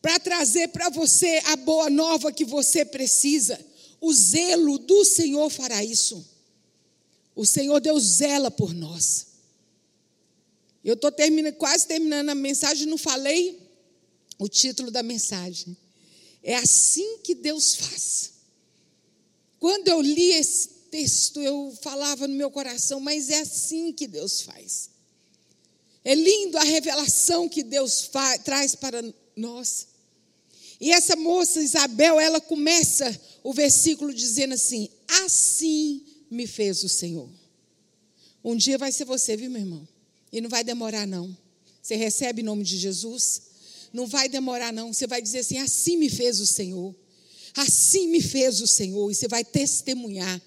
para 0.00 0.20
trazer 0.20 0.68
para 0.68 0.88
você 0.88 1.42
a 1.46 1.56
boa 1.56 1.90
nova 1.90 2.30
que 2.30 2.44
você 2.44 2.84
precisa. 2.84 3.58
O 4.00 4.12
zelo 4.12 4.78
do 4.78 5.04
Senhor 5.04 5.50
fará 5.50 5.82
isso. 5.82 6.24
O 7.34 7.44
Senhor 7.44 7.80
Deus 7.80 8.04
zela 8.04 8.52
por 8.52 8.72
nós. 8.72 9.26
Eu 10.84 10.94
estou 10.94 11.10
terminando, 11.10 11.54
quase 11.54 11.88
terminando 11.88 12.28
a 12.28 12.36
mensagem, 12.36 12.86
não 12.86 12.98
falei 12.98 13.60
o 14.38 14.48
título 14.48 14.92
da 14.92 15.02
mensagem. 15.02 15.76
É 16.40 16.54
assim 16.54 17.18
que 17.18 17.34
Deus 17.34 17.74
faz. 17.74 18.31
Quando 19.62 19.86
eu 19.86 20.00
li 20.00 20.32
esse 20.32 20.68
texto, 20.90 21.40
eu 21.40 21.72
falava 21.82 22.26
no 22.26 22.34
meu 22.34 22.50
coração, 22.50 22.98
mas 22.98 23.30
é 23.30 23.38
assim 23.42 23.92
que 23.92 24.08
Deus 24.08 24.40
faz. 24.42 24.90
É 26.04 26.16
lindo 26.16 26.58
a 26.58 26.64
revelação 26.64 27.48
que 27.48 27.62
Deus 27.62 28.02
faz, 28.06 28.42
traz 28.42 28.74
para 28.74 29.00
nós. 29.36 29.86
E 30.80 30.90
essa 30.90 31.14
moça 31.14 31.62
Isabel, 31.62 32.18
ela 32.18 32.40
começa 32.40 33.16
o 33.44 33.52
versículo 33.52 34.12
dizendo 34.12 34.54
assim: 34.54 34.88
Assim 35.24 36.02
me 36.28 36.44
fez 36.48 36.82
o 36.82 36.88
Senhor. 36.88 37.30
Um 38.42 38.56
dia 38.56 38.76
vai 38.76 38.90
ser 38.90 39.04
você, 39.04 39.36
viu, 39.36 39.48
meu 39.48 39.60
irmão? 39.60 39.86
E 40.32 40.40
não 40.40 40.50
vai 40.50 40.64
demorar, 40.64 41.06
não. 41.06 41.38
Você 41.80 41.94
recebe 41.94 42.42
em 42.42 42.44
nome 42.44 42.64
de 42.64 42.76
Jesus? 42.78 43.42
Não 43.92 44.08
vai 44.08 44.28
demorar, 44.28 44.72
não. 44.72 44.92
Você 44.92 45.06
vai 45.06 45.22
dizer 45.22 45.38
assim: 45.38 45.58
assim 45.58 45.96
me 45.98 46.10
fez 46.10 46.40
o 46.40 46.46
Senhor. 46.48 46.92
Assim 47.56 48.08
me 48.08 48.20
fez 48.20 48.60
o 48.60 48.66
Senhor. 48.66 49.10
E 49.10 49.14
você 49.14 49.28
vai 49.28 49.44
testemunhar. 49.44 50.40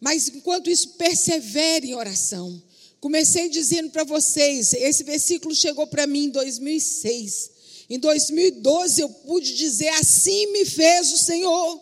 Mas 0.00 0.28
enquanto 0.28 0.70
isso, 0.70 0.90
persevere 0.90 1.88
em 1.88 1.94
oração. 1.94 2.62
Comecei 3.00 3.48
dizendo 3.48 3.90
para 3.90 4.04
vocês: 4.04 4.72
esse 4.72 5.04
versículo 5.04 5.54
chegou 5.54 5.86
para 5.86 6.06
mim 6.06 6.24
em 6.24 6.30
2006. 6.30 7.50
Em 7.88 7.98
2012 7.98 9.00
eu 9.00 9.08
pude 9.08 9.54
dizer: 9.54 9.88
assim 9.88 10.52
me 10.52 10.64
fez 10.64 11.12
o 11.12 11.18
Senhor. 11.18 11.80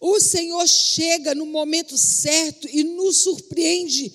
O 0.00 0.20
Senhor 0.20 0.66
chega 0.66 1.34
no 1.34 1.46
momento 1.46 1.96
certo 1.96 2.68
e 2.70 2.84
nos 2.84 3.18
surpreende 3.22 4.12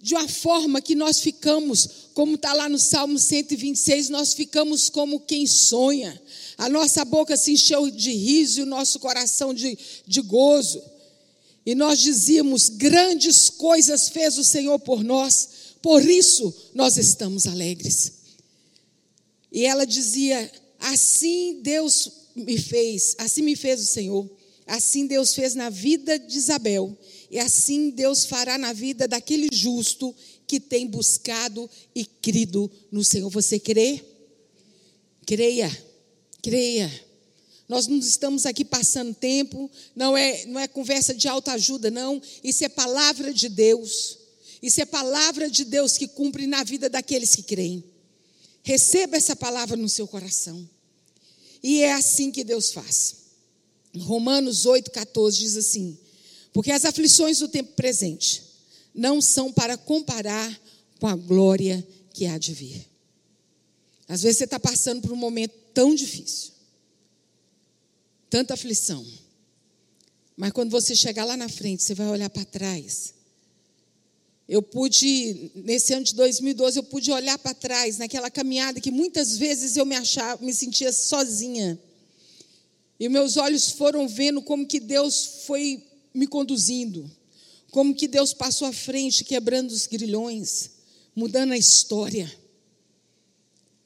de 0.00 0.14
uma 0.14 0.26
forma 0.26 0.80
que 0.80 0.94
nós 0.94 1.20
ficamos, 1.20 1.88
como 2.14 2.36
está 2.36 2.54
lá 2.54 2.68
no 2.68 2.78
Salmo 2.78 3.18
126, 3.18 4.08
nós 4.08 4.32
ficamos 4.32 4.88
como 4.88 5.20
quem 5.20 5.46
sonha. 5.46 6.20
A 6.60 6.68
nossa 6.68 7.06
boca 7.06 7.38
se 7.38 7.52
encheu 7.52 7.90
de 7.90 8.12
riso 8.12 8.60
e 8.60 8.62
o 8.64 8.66
nosso 8.66 9.00
coração 9.00 9.54
de, 9.54 9.78
de 10.06 10.20
gozo. 10.20 10.82
E 11.64 11.74
nós 11.74 11.98
dizíamos: 12.00 12.68
grandes 12.68 13.48
coisas 13.48 14.10
fez 14.10 14.36
o 14.36 14.44
Senhor 14.44 14.78
por 14.78 15.02
nós, 15.02 15.48
por 15.80 16.04
isso 16.06 16.54
nós 16.74 16.98
estamos 16.98 17.46
alegres. 17.46 18.12
E 19.50 19.64
ela 19.64 19.86
dizia: 19.86 20.52
assim 20.78 21.62
Deus 21.62 22.12
me 22.36 22.58
fez, 22.58 23.14
assim 23.16 23.40
me 23.40 23.56
fez 23.56 23.80
o 23.80 23.86
Senhor, 23.86 24.30
assim 24.66 25.06
Deus 25.06 25.32
fez 25.32 25.54
na 25.54 25.70
vida 25.70 26.18
de 26.18 26.36
Isabel 26.36 26.94
e 27.30 27.38
assim 27.38 27.88
Deus 27.88 28.26
fará 28.26 28.58
na 28.58 28.74
vida 28.74 29.08
daquele 29.08 29.48
justo 29.50 30.14
que 30.46 30.60
tem 30.60 30.86
buscado 30.86 31.70
e 31.94 32.04
crido 32.04 32.70
no 32.92 33.02
Senhor. 33.02 33.30
Você 33.30 33.58
crê? 33.58 34.04
Creia, 35.24 35.89
creia. 36.42 36.90
Nós 37.68 37.86
não 37.86 37.98
estamos 37.98 38.46
aqui 38.46 38.64
passando 38.64 39.14
tempo, 39.14 39.70
não 39.94 40.16
é, 40.16 40.44
não 40.46 40.60
é 40.60 40.66
conversa 40.66 41.14
de 41.14 41.28
alta 41.28 41.52
ajuda, 41.52 41.90
não. 41.90 42.20
Isso 42.42 42.64
é 42.64 42.68
palavra 42.68 43.32
de 43.32 43.48
Deus. 43.48 44.18
Isso 44.62 44.80
é 44.80 44.84
palavra 44.84 45.48
de 45.48 45.64
Deus 45.64 45.96
que 45.96 46.08
cumpre 46.08 46.46
na 46.46 46.64
vida 46.64 46.88
daqueles 46.90 47.34
que 47.34 47.42
creem. 47.42 47.84
Receba 48.62 49.16
essa 49.16 49.36
palavra 49.36 49.76
no 49.76 49.88
seu 49.88 50.06
coração. 50.06 50.68
E 51.62 51.82
é 51.82 51.92
assim 51.92 52.30
que 52.30 52.42
Deus 52.42 52.72
faz. 52.72 53.16
Romanos 53.96 54.66
8,14 54.66 55.32
diz 55.32 55.56
assim: 55.56 55.96
porque 56.52 56.72
as 56.72 56.84
aflições 56.84 57.38
do 57.38 57.48
tempo 57.48 57.72
presente 57.74 58.42
não 58.94 59.20
são 59.20 59.52
para 59.52 59.76
comparar 59.76 60.60
com 60.98 61.06
a 61.06 61.14
glória 61.14 61.86
que 62.12 62.26
há 62.26 62.36
de 62.38 62.52
vir. 62.52 62.86
Às 64.08 64.22
vezes 64.22 64.38
você 64.38 64.44
está 64.44 64.58
passando 64.58 65.02
por 65.02 65.12
um 65.12 65.16
momento 65.16 65.54
tão 65.72 65.94
difícil, 65.94 66.52
tanta 68.28 68.54
aflição, 68.54 69.06
mas 70.36 70.52
quando 70.52 70.70
você 70.70 70.96
chegar 70.96 71.26
lá 71.26 71.36
na 71.36 71.50
frente, 71.50 71.82
você 71.82 71.94
vai 71.94 72.08
olhar 72.08 72.30
para 72.30 72.46
trás. 72.46 73.12
Eu 74.48 74.62
pude, 74.62 75.52
nesse 75.54 75.92
ano 75.92 76.04
de 76.04 76.14
2012, 76.14 76.78
eu 76.78 76.82
pude 76.82 77.12
olhar 77.12 77.38
para 77.38 77.54
trás, 77.54 77.98
naquela 77.98 78.30
caminhada 78.30 78.80
que 78.80 78.90
muitas 78.90 79.36
vezes 79.36 79.76
eu 79.76 79.84
me 79.84 79.94
achava, 79.94 80.44
me 80.44 80.52
sentia 80.52 80.92
sozinha. 80.92 81.78
E 82.98 83.08
meus 83.08 83.36
olhos 83.36 83.70
foram 83.70 84.08
vendo 84.08 84.42
como 84.42 84.66
que 84.66 84.80
Deus 84.80 85.44
foi 85.46 85.84
me 86.12 86.26
conduzindo. 86.26 87.08
Como 87.70 87.94
que 87.94 88.08
Deus 88.08 88.34
passou 88.34 88.66
à 88.66 88.72
frente, 88.72 89.24
quebrando 89.24 89.70
os 89.70 89.86
grilhões, 89.86 90.70
mudando 91.14 91.52
a 91.52 91.58
história. 91.58 92.34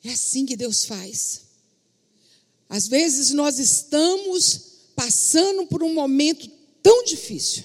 É 0.02 0.10
assim 0.10 0.46
que 0.46 0.56
Deus 0.56 0.84
faz. 0.84 1.42
Às 2.74 2.88
vezes 2.88 3.30
nós 3.30 3.60
estamos 3.60 4.88
passando 4.96 5.64
por 5.64 5.80
um 5.84 5.94
momento 5.94 6.50
tão 6.82 7.04
difícil 7.04 7.62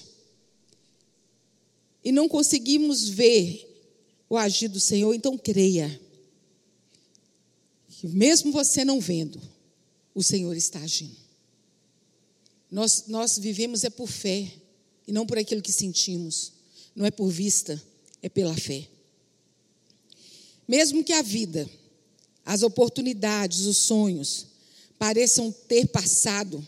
e 2.04 2.12
não 2.12 2.28
conseguimos 2.28 3.08
ver 3.08 3.90
o 4.28 4.36
agir 4.36 4.68
do 4.68 4.78
Senhor, 4.78 5.12
então 5.12 5.36
creia 5.36 6.00
que 7.88 8.06
mesmo 8.06 8.52
você 8.52 8.84
não 8.84 9.00
vendo, 9.00 9.42
o 10.14 10.22
Senhor 10.22 10.56
está 10.56 10.78
agindo. 10.78 11.16
Nós, 12.70 13.06
nós 13.08 13.36
vivemos 13.36 13.82
é 13.82 13.90
por 13.90 14.06
fé 14.08 14.48
e 15.08 15.12
não 15.12 15.26
por 15.26 15.38
aquilo 15.38 15.60
que 15.60 15.72
sentimos. 15.72 16.52
Não 16.94 17.04
é 17.04 17.10
por 17.10 17.28
vista, 17.28 17.82
é 18.22 18.28
pela 18.28 18.54
fé. 18.54 18.86
Mesmo 20.68 21.02
que 21.02 21.12
a 21.12 21.20
vida, 21.20 21.68
as 22.46 22.62
oportunidades, 22.62 23.66
os 23.66 23.76
sonhos 23.76 24.49
pareçam 25.00 25.50
ter 25.50 25.86
passado, 25.86 26.62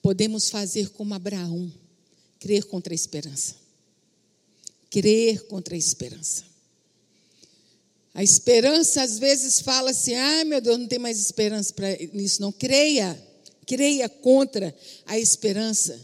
podemos 0.00 0.48
fazer 0.48 0.88
como 0.88 1.12
Abraão, 1.12 1.70
crer 2.40 2.64
contra 2.64 2.94
a 2.94 2.96
esperança. 2.96 3.54
Crer 4.88 5.46
contra 5.46 5.74
a 5.74 5.78
esperança. 5.78 6.44
A 8.14 8.22
esperança 8.22 9.02
às 9.02 9.18
vezes 9.18 9.60
fala 9.60 9.90
assim: 9.90 10.14
ai 10.14 10.44
meu 10.44 10.58
Deus, 10.58 10.78
não 10.78 10.88
tem 10.88 10.98
mais 10.98 11.20
esperança 11.20 11.74
para 11.74 11.94
nisso, 12.14 12.40
não. 12.40 12.50
Creia, 12.50 13.22
creia 13.66 14.08
contra 14.08 14.74
a 15.04 15.18
esperança, 15.18 16.00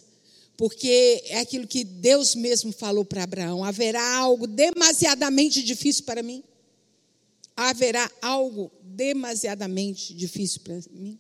porque 0.59 1.25
é 1.29 1.39
aquilo 1.39 1.67
que 1.67 1.85
Deus 1.85 2.35
mesmo 2.35 2.71
falou 2.71 3.03
para 3.03 3.23
Abraão: 3.23 3.65
haverá 3.65 4.19
algo 4.19 4.47
demasiadamente 4.47 5.63
difícil 5.63 6.05
para 6.05 6.23
mim? 6.23 6.45
Haverá 7.57 8.11
algo 8.21 8.71
demasiadamente 8.83 10.13
difícil 10.13 10.61
para 10.61 10.79
mim? 10.91 11.19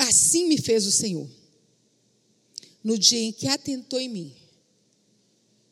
Assim 0.00 0.46
me 0.46 0.56
fez 0.56 0.86
o 0.86 0.90
Senhor, 0.90 1.28
no 2.82 2.96
dia 2.96 3.20
em 3.20 3.30
que 3.30 3.46
atentou 3.46 4.00
em 4.00 4.08
mim, 4.08 4.34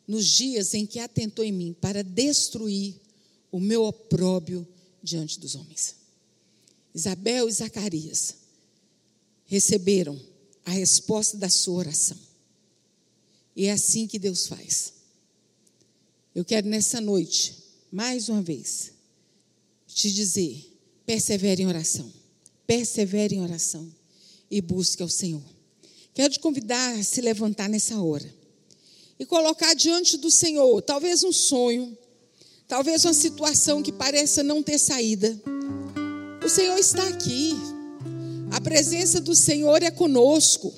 nos 0.07 0.27
dias 0.27 0.75
em 0.75 0.85
que 0.85 0.99
atentou 0.99 1.43
em 1.43 1.51
mim 1.51 1.75
para 1.81 2.05
destruir 2.05 3.01
o 3.51 3.59
meu 3.59 3.85
opróbio 3.85 4.69
diante 5.03 5.41
dos 5.41 5.55
homens. 5.55 5.97
Isabel 6.95 7.49
e 7.49 7.53
Zacarias 7.53 8.35
receberam 9.47 10.21
a 10.63 10.73
resposta 10.73 11.39
da 11.39 11.49
sua 11.49 11.77
oração. 11.77 12.19
E 13.57 13.65
é 13.65 13.73
assim 13.73 14.07
que 14.07 14.19
Deus 14.19 14.47
faz. 14.47 14.93
Eu 16.35 16.45
quero 16.45 16.69
nessa 16.69 17.01
noite, 17.01 17.57
mais 17.91 18.29
uma 18.29 18.43
vez, 18.43 18.93
te 19.87 20.13
dizer: 20.13 20.79
persevere 21.07 21.63
em 21.63 21.67
oração. 21.67 22.13
Persevere 22.67 23.35
em 23.35 23.41
oração 23.41 23.97
e 24.51 24.61
busque 24.61 25.03
ao 25.03 25.09
Senhor. 25.09 25.43
Quero 26.15 26.33
te 26.33 26.41
convidar 26.41 26.95
a 26.99 27.03
se 27.03 27.21
levantar 27.21 27.69
nessa 27.69 28.01
hora 28.01 28.35
e 29.19 29.27
colocar 29.27 29.75
diante 29.75 30.17
do 30.17 30.31
Senhor, 30.31 30.81
talvez 30.83 31.23
um 31.25 31.33
sonho, 31.33 31.97
Talvez 32.69 33.03
uma 33.07 33.15
situação 33.15 33.83
que 33.83 33.91
pareça 33.91 34.43
não 34.43 34.63
ter 34.63 34.79
saída. 34.79 35.35
O 36.45 36.49
Senhor 36.51 36.77
está 36.77 37.03
aqui. 37.09 37.57
A 38.51 38.61
presença 38.61 39.23
do 39.23 39.35
Senhor 39.35 39.83
é 39.83 39.91
conosco. 39.91 40.71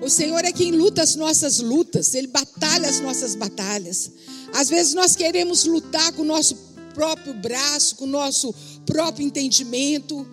O 0.00 0.08
Senhor 0.08 0.44
é 0.44 0.52
quem 0.52 0.70
luta 0.70 1.02
as 1.02 1.16
nossas 1.16 1.58
lutas, 1.58 2.14
Ele 2.14 2.28
batalha 2.28 2.88
as 2.88 3.00
nossas 3.00 3.34
batalhas. 3.34 4.12
Às 4.54 4.68
vezes 4.68 4.94
nós 4.94 5.16
queremos 5.16 5.64
lutar 5.64 6.12
com 6.12 6.22
o 6.22 6.24
nosso 6.24 6.54
próprio 6.94 7.34
braço, 7.34 7.96
com 7.96 8.04
o 8.04 8.08
nosso 8.08 8.54
próprio 8.86 9.26
entendimento. 9.26 10.24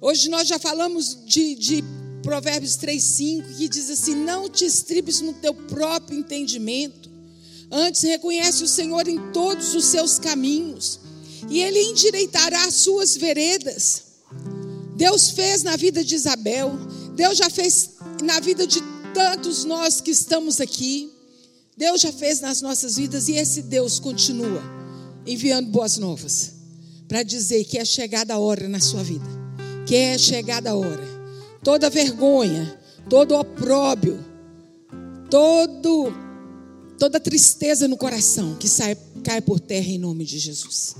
Hoje 0.00 0.28
nós 0.28 0.46
já 0.46 0.58
falamos 0.58 1.18
de, 1.26 1.54
de 1.54 1.84
Provérbios 2.22 2.76
3,5, 2.76 3.56
que 3.56 3.68
diz 3.68 3.90
assim: 3.90 4.14
Não 4.14 4.48
te 4.48 4.64
estribes 4.64 5.20
no 5.20 5.32
teu 5.32 5.54
próprio 5.54 6.18
entendimento. 6.18 7.10
Antes 7.70 8.02
reconhece 8.02 8.62
o 8.64 8.68
Senhor 8.68 9.06
em 9.08 9.32
todos 9.32 9.74
os 9.74 9.84
seus 9.84 10.18
caminhos, 10.18 11.00
e 11.50 11.60
Ele 11.60 11.80
endireitará 11.80 12.64
as 12.64 12.74
suas 12.74 13.16
veredas. 13.16 14.04
Deus 14.96 15.30
fez 15.30 15.62
na 15.62 15.76
vida 15.76 16.02
de 16.02 16.14
Isabel, 16.14 16.72
Deus 17.14 17.38
já 17.38 17.50
fez 17.50 17.90
na 18.22 18.40
vida 18.40 18.66
de 18.66 18.80
tantos 19.14 19.64
nós 19.64 20.00
que 20.00 20.10
estamos 20.10 20.60
aqui. 20.60 21.12
Deus 21.76 22.00
já 22.00 22.12
fez 22.12 22.40
nas 22.40 22.60
nossas 22.60 22.96
vidas 22.96 23.28
e 23.28 23.34
esse 23.34 23.62
Deus 23.62 24.00
continua 24.00 24.60
enviando 25.24 25.70
boas 25.70 25.96
novas 25.96 26.54
para 27.06 27.22
dizer 27.22 27.64
que 27.64 27.78
é 27.78 27.84
chegada 27.84 28.34
a 28.34 28.38
hora 28.38 28.68
na 28.68 28.80
sua 28.80 29.02
vida, 29.02 29.24
que 29.88 29.96
é 29.96 30.18
chegada 30.18 30.70
a 30.70 30.74
hora. 30.74 31.02
Toda 31.64 31.88
vergonha, 31.88 32.78
todo 33.08 33.34
opróbio, 33.34 34.22
todo 35.30 36.12
toda 36.98 37.18
tristeza 37.18 37.88
no 37.88 37.96
coração 37.96 38.56
que 38.56 38.68
sai, 38.68 38.94
cai 39.24 39.40
por 39.40 39.58
terra 39.58 39.88
em 39.88 39.98
nome 39.98 40.26
de 40.26 40.38
Jesus. 40.38 40.94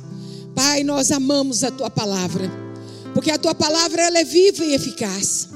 Pai, 0.54 0.82
nós 0.84 1.12
amamos 1.12 1.62
a 1.64 1.70
tua 1.70 1.90
palavra, 1.90 2.50
porque 3.12 3.30
a 3.30 3.36
tua 3.36 3.54
palavra 3.54 4.00
ela 4.02 4.20
é 4.20 4.24
viva 4.24 4.64
e 4.64 4.74
eficaz. 4.74 5.48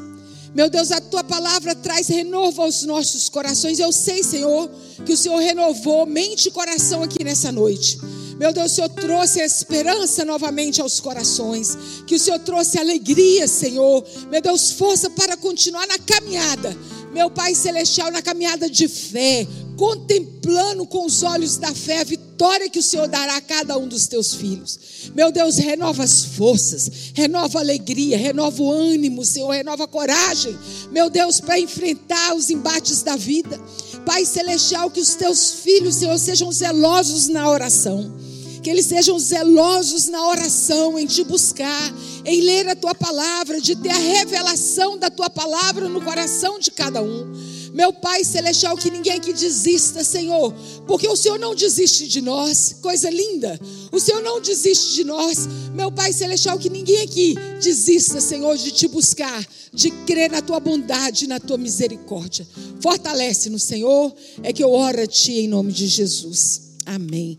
Meu 0.54 0.68
Deus, 0.68 0.90
a 0.92 1.00
tua 1.00 1.24
palavra 1.24 1.74
traz 1.74 2.08
renovo 2.08 2.60
aos 2.60 2.82
nossos 2.82 3.30
corações. 3.30 3.78
Eu 3.78 3.92
sei, 3.92 4.22
Senhor, 4.22 4.70
que 5.06 5.12
o 5.14 5.16
Senhor 5.16 5.38
renovou 5.38 6.04
mente 6.04 6.48
e 6.48 6.50
coração 6.50 7.02
aqui 7.02 7.24
nessa 7.24 7.50
noite. 7.50 7.98
Meu 8.42 8.52
Deus, 8.52 8.72
o 8.72 8.74
Senhor 8.74 8.88
trouxe 8.88 9.40
a 9.40 9.44
esperança 9.44 10.24
novamente 10.24 10.80
aos 10.80 10.98
corações. 10.98 11.78
Que 12.04 12.16
o 12.16 12.18
Senhor 12.18 12.40
trouxe 12.40 12.76
alegria, 12.76 13.46
Senhor. 13.46 14.04
Meu 14.32 14.42
Deus, 14.42 14.72
força 14.72 15.08
para 15.10 15.36
continuar 15.36 15.86
na 15.86 15.96
caminhada. 15.96 16.76
Meu 17.12 17.30
Pai 17.30 17.54
Celestial, 17.54 18.10
na 18.10 18.20
caminhada 18.20 18.68
de 18.68 18.88
fé, 18.88 19.46
contemplando 19.76 20.84
com 20.86 21.06
os 21.06 21.22
olhos 21.22 21.56
da 21.56 21.72
fé 21.72 22.00
a 22.00 22.04
vitória 22.04 22.68
que 22.68 22.80
o 22.80 22.82
Senhor 22.82 23.06
dará 23.06 23.36
a 23.36 23.40
cada 23.40 23.78
um 23.78 23.86
dos 23.86 24.08
teus 24.08 24.34
filhos. 24.34 24.76
Meu 25.14 25.30
Deus, 25.30 25.56
renova 25.58 26.02
as 26.02 26.24
forças, 26.24 27.12
renova 27.14 27.60
a 27.60 27.62
alegria, 27.62 28.18
renova 28.18 28.60
o 28.60 28.72
ânimo, 28.72 29.24
Senhor, 29.24 29.50
renova 29.50 29.84
a 29.84 29.88
coragem, 29.88 30.58
meu 30.90 31.08
Deus, 31.08 31.38
para 31.38 31.60
enfrentar 31.60 32.34
os 32.34 32.50
embates 32.50 33.02
da 33.02 33.14
vida. 33.14 33.56
Pai 34.04 34.24
Celestial, 34.24 34.90
que 34.90 35.00
os 35.00 35.14
teus 35.14 35.52
filhos, 35.52 35.94
Senhor, 35.94 36.18
sejam 36.18 36.50
zelosos 36.50 37.28
na 37.28 37.48
oração 37.48 38.21
que 38.62 38.70
eles 38.70 38.86
sejam 38.86 39.18
zelosos 39.18 40.06
na 40.06 40.28
oração, 40.28 40.98
em 40.98 41.06
te 41.06 41.24
buscar, 41.24 41.94
em 42.24 42.40
ler 42.40 42.68
a 42.68 42.76
tua 42.76 42.94
palavra, 42.94 43.60
de 43.60 43.74
ter 43.74 43.90
a 43.90 43.98
revelação 43.98 44.96
da 44.96 45.10
tua 45.10 45.28
palavra 45.28 45.88
no 45.88 46.00
coração 46.00 46.58
de 46.58 46.70
cada 46.70 47.02
um. 47.02 47.52
Meu 47.74 47.92
Pai 47.92 48.22
Celestial, 48.22 48.76
que 48.76 48.90
ninguém 48.90 49.14
aqui 49.14 49.32
desista, 49.32 50.04
Senhor, 50.04 50.54
porque 50.86 51.08
o 51.08 51.16
Senhor 51.16 51.38
não 51.38 51.54
desiste 51.54 52.06
de 52.06 52.20
nós, 52.20 52.76
coisa 52.82 53.08
linda. 53.08 53.58
O 53.90 53.98
Senhor 53.98 54.22
não 54.22 54.40
desiste 54.40 54.94
de 54.94 55.04
nós, 55.04 55.48
meu 55.74 55.90
Pai 55.90 56.12
Celestial, 56.12 56.58
que 56.58 56.68
ninguém 56.68 57.00
aqui 57.00 57.34
desista, 57.60 58.20
Senhor, 58.20 58.56
de 58.58 58.70
te 58.72 58.86
buscar, 58.86 59.44
de 59.72 59.90
crer 60.06 60.30
na 60.30 60.42
tua 60.42 60.60
bondade, 60.60 61.26
na 61.26 61.40
tua 61.40 61.56
misericórdia. 61.56 62.46
Fortalece 62.80 63.48
no 63.48 63.58
Senhor, 63.58 64.14
é 64.42 64.52
que 64.52 64.62
eu 64.62 64.70
oro 64.70 65.00
a 65.00 65.06
Ti 65.06 65.32
em 65.32 65.48
nome 65.48 65.72
de 65.72 65.86
Jesus. 65.86 66.72
Amém. 66.84 67.38